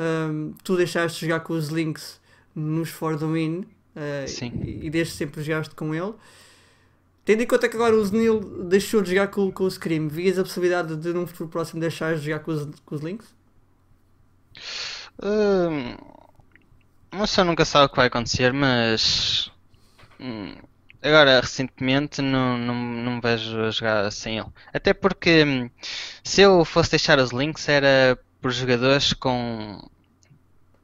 [0.00, 2.20] Ahm, tu deixaste de jogar com os Links
[2.54, 3.64] nos For the Win
[3.96, 4.26] eh,
[4.64, 6.14] e, e desde sempre jogaste com ele.
[7.28, 10.38] Tendo em conta que agora o Zenil deixou de jogar com, com o Scream, vias
[10.38, 13.26] a possibilidade de num futuro próximo deixar de jogar com os, com os Links?
[15.22, 15.94] Hum,
[17.12, 19.52] uma pessoa nunca sabe o que vai acontecer, mas
[20.18, 20.54] hum,
[21.02, 24.48] agora recentemente não, não, não me vejo a jogar sem ele.
[24.72, 25.70] Até porque hum,
[26.24, 29.86] se eu fosse deixar os links era por jogadores com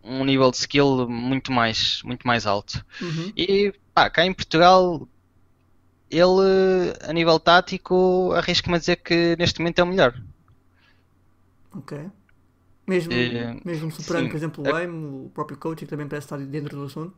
[0.03, 2.85] um nível de skill muito mais, muito mais alto.
[3.01, 3.33] Uhum.
[3.35, 5.09] E pá, cá em Portugal
[6.11, 10.15] ele a nível tático arrisco-me a dizer que neste momento é o melhor.
[11.73, 11.93] Ok.
[12.89, 14.31] Mesmo, Eh, mesmo superando, sim.
[14.31, 14.91] por exemplo, o Aim,
[15.27, 17.17] o próprio coaching também parece estar dentro do assunto.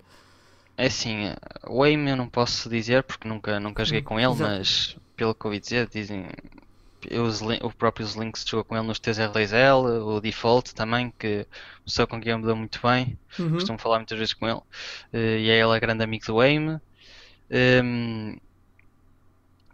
[0.79, 1.33] É assim,
[1.69, 4.67] o aim eu não posso dizer porque nunca, nunca joguei com ele, exato.
[4.75, 6.27] mas pelo que ouvi dizer, dizem.
[7.13, 11.47] Os, lin- o próprio Links jogou com ele nos TR2L, o Default também, que
[11.85, 13.57] pessoa com quem eu me dou muito bem, Uhum.
[13.57, 14.61] costumo falar muitas vezes com ele,
[15.13, 16.81] eh, e é ele é grande amigo do aim.
[17.51, 18.37] Hum,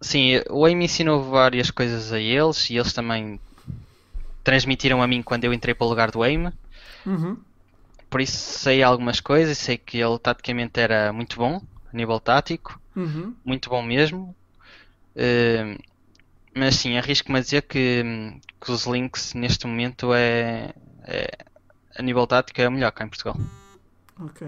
[0.02, 3.40] sim, o aim ensinou várias coisas a eles e eles também
[4.44, 6.52] transmitiram a mim quando eu entrei para o lugar do aim.
[7.06, 7.36] Uhum.
[8.10, 12.78] Por isso sei algumas coisas, sei que ele taticamente era muito bom, a nível tático,
[12.94, 13.34] Uhum.
[13.44, 14.34] muito bom mesmo.
[15.16, 15.78] Eh,
[16.54, 18.02] mas sim, arrisco-me a dizer que,
[18.60, 20.74] que os Lynx neste momento é,
[21.04, 21.38] é-
[21.96, 23.36] a nível tático é o melhor cá em Portugal.
[24.20, 24.46] Ok.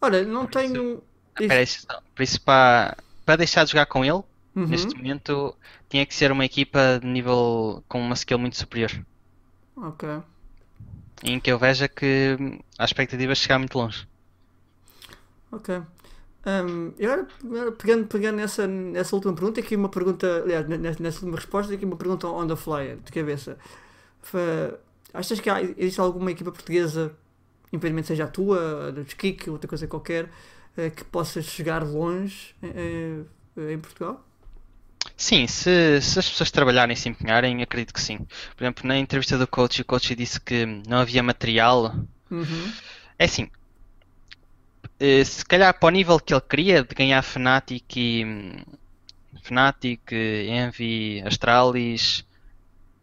[0.00, 1.02] Olha, não Por isso- tenho.
[1.40, 2.96] Espera aí, só- por isso para,
[3.28, 4.22] para deixar de jogar com ele,
[4.56, 4.66] Uhum.
[4.66, 5.54] neste momento
[5.90, 8.90] tinha que ser uma equipa de nível com uma skill muito superior.
[9.76, 10.08] Ok.
[11.22, 14.08] Em que eu veja que hum, a expectativa é chegar muito longe.
[15.52, 15.82] Ok.
[16.46, 17.26] Um, e agora,
[17.72, 21.84] pegando, pegando nessa, nessa última pergunta, aqui uma pergunta, aliás, nessa, nessa última resposta, aqui
[21.84, 23.58] uma pergunta on the fly, de cabeça.
[25.12, 27.12] Achas que há, existe alguma equipa portuguesa,
[27.72, 30.30] independentemente seja a tua, a do Kik, outra coisa qualquer,
[30.94, 33.22] que possa chegar longe eh,
[33.56, 34.24] eh, em Portugal?
[35.16, 38.18] Sim, se, se as pessoas trabalharem e se empenharem, acredito que sim.
[38.56, 41.94] Por exemplo, na entrevista do coach, o coach disse que não havia material.
[42.30, 42.72] Uhum.
[43.18, 43.50] É assim,
[45.00, 48.56] eh, se calhar para o nível que ele queria de ganhar Fnatic e hum,
[49.42, 52.24] Fnatic, eh, Envy, Astralis,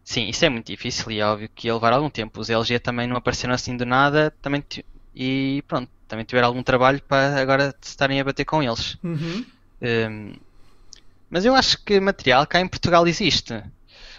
[0.04, 2.40] sim, isso é muito difícil e é óbvio que ia levar algum tempo.
[2.42, 4.64] Os LG também não apareceram assim do nada, também
[5.16, 8.98] e pronto, também tiveram algum trabalho para agora estarem a bater com eles.
[9.04, 9.46] Uhum.
[9.82, 10.34] Hum,
[11.30, 13.64] mas eu acho que material cá em Portugal existe.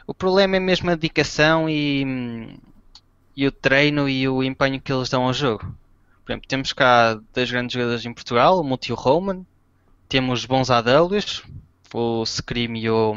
[0.07, 2.59] O problema é mesmo a dedicação e,
[3.37, 5.75] e o treino e o empenho que eles dão ao jogo.
[6.25, 9.45] Por exemplo, temos cá dois grandes jogadores em Portugal, o Multi e o Roman.
[10.09, 11.43] Temos bons AWs,
[11.93, 13.15] o Scream e o,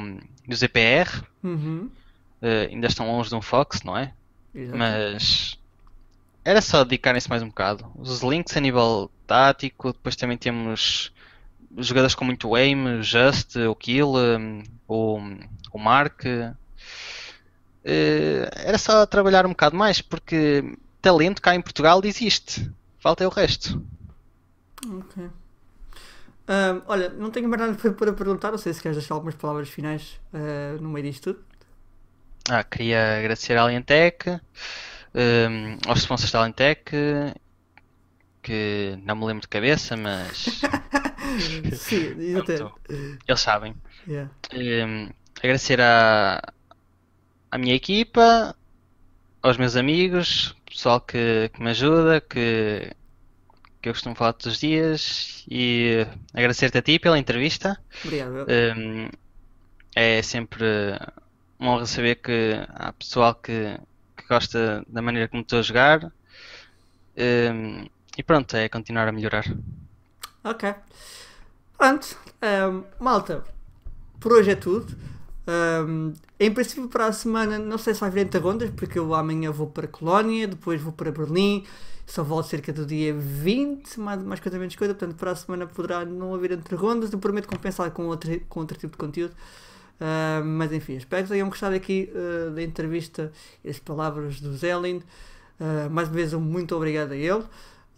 [0.48, 1.24] e o ZPR.
[1.44, 1.90] Uhum.
[2.42, 4.14] Eh, ainda estão longe de um Fox, não é?
[4.54, 4.78] Exato.
[4.78, 5.59] Mas
[6.50, 7.86] era só dedicarem-se mais um bocado.
[7.96, 11.14] Os links a nível tático, depois também temos
[11.78, 15.20] jogadores com muito aim, o Just, o Kill, hum, o,
[15.72, 16.26] o Mark.
[16.26, 16.56] Eh,
[18.56, 22.68] Era só trabalhar um bocado mais, porque talento cá em Portugal existe.
[22.98, 23.80] Falta é o resto.
[24.88, 25.24] Ok.
[25.24, 25.32] Um,
[26.88, 30.20] olha, não tenho mais nada para, perguntar, não sei se queres deixar algumas palavras finais
[30.34, 31.46] uh, no meio disto tudo.
[32.50, 34.42] Ah, queria agradecer à Alientec,
[35.16, 36.92] hum, aos sponsors da Alientec,
[38.42, 40.62] que não me lembro de cabeça, mas
[41.76, 42.16] Sim,
[43.28, 43.76] eles sabem.
[44.08, 44.32] Yeah.
[44.54, 46.42] Hum, agradecer à,
[47.52, 48.56] à minha equipa,
[49.42, 52.92] aos meus amigos, pessoal que, que me ajuda, que,
[53.82, 57.80] que eu costumo falar todos os dias, e agradecer-te a ti pela entrevista.
[58.04, 58.48] Obrigado.
[58.50, 59.10] Hum,
[59.96, 60.66] é sempre
[61.60, 63.89] uma honra saber que há pessoal que, que
[64.30, 66.12] gosta da maneira como estou a jogar.
[67.18, 67.86] Hum,
[68.18, 69.46] e pronto, é continuar a melhorar.
[70.44, 70.74] Ok.
[71.78, 72.18] Pronto.
[72.42, 73.44] Um, malta,
[74.20, 74.96] por hoje é tudo.
[75.48, 79.14] Um, em princípio, para a semana, não sei se vai haver entre rondas, porque eu
[79.16, 81.66] amanhã vou para Colónia, depois vou para Berlim,
[82.06, 84.94] só volto cerca do dia 20, mais, mais coisa menos coisa.
[84.94, 87.12] Portanto, para a semana poderá não haver entre rondas.
[87.12, 89.34] Eu prometo compensar com outro, com outro tipo de conteúdo.
[90.00, 93.32] Uh, mas enfim, espero que tenham gostado aqui uh, da entrevista
[93.64, 95.04] e das palavras do Zelin.
[95.60, 97.44] Uh, mais uma vez, um muito obrigado a ele.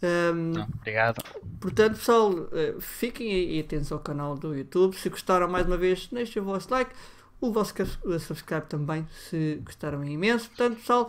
[0.02, 1.22] Um, obrigado.
[1.60, 2.34] Portanto, pessoal,
[2.80, 4.96] fiquem aí atentos ao canal do YouTube.
[4.96, 6.90] Se gostaram, mais uma vez, deixem o vosso like,
[7.40, 7.72] o vosso
[8.18, 10.48] subscribe também, se gostaram imenso.
[10.48, 11.08] Portanto, pessoal,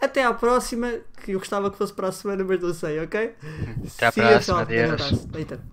[0.00, 3.34] até à próxima, que eu gostava que fosse para a semana, mas não sei, ok?
[3.96, 4.92] Até à próxima, adeus.
[4.92, 5.28] abraço.
[5.34, 5.71] Eita.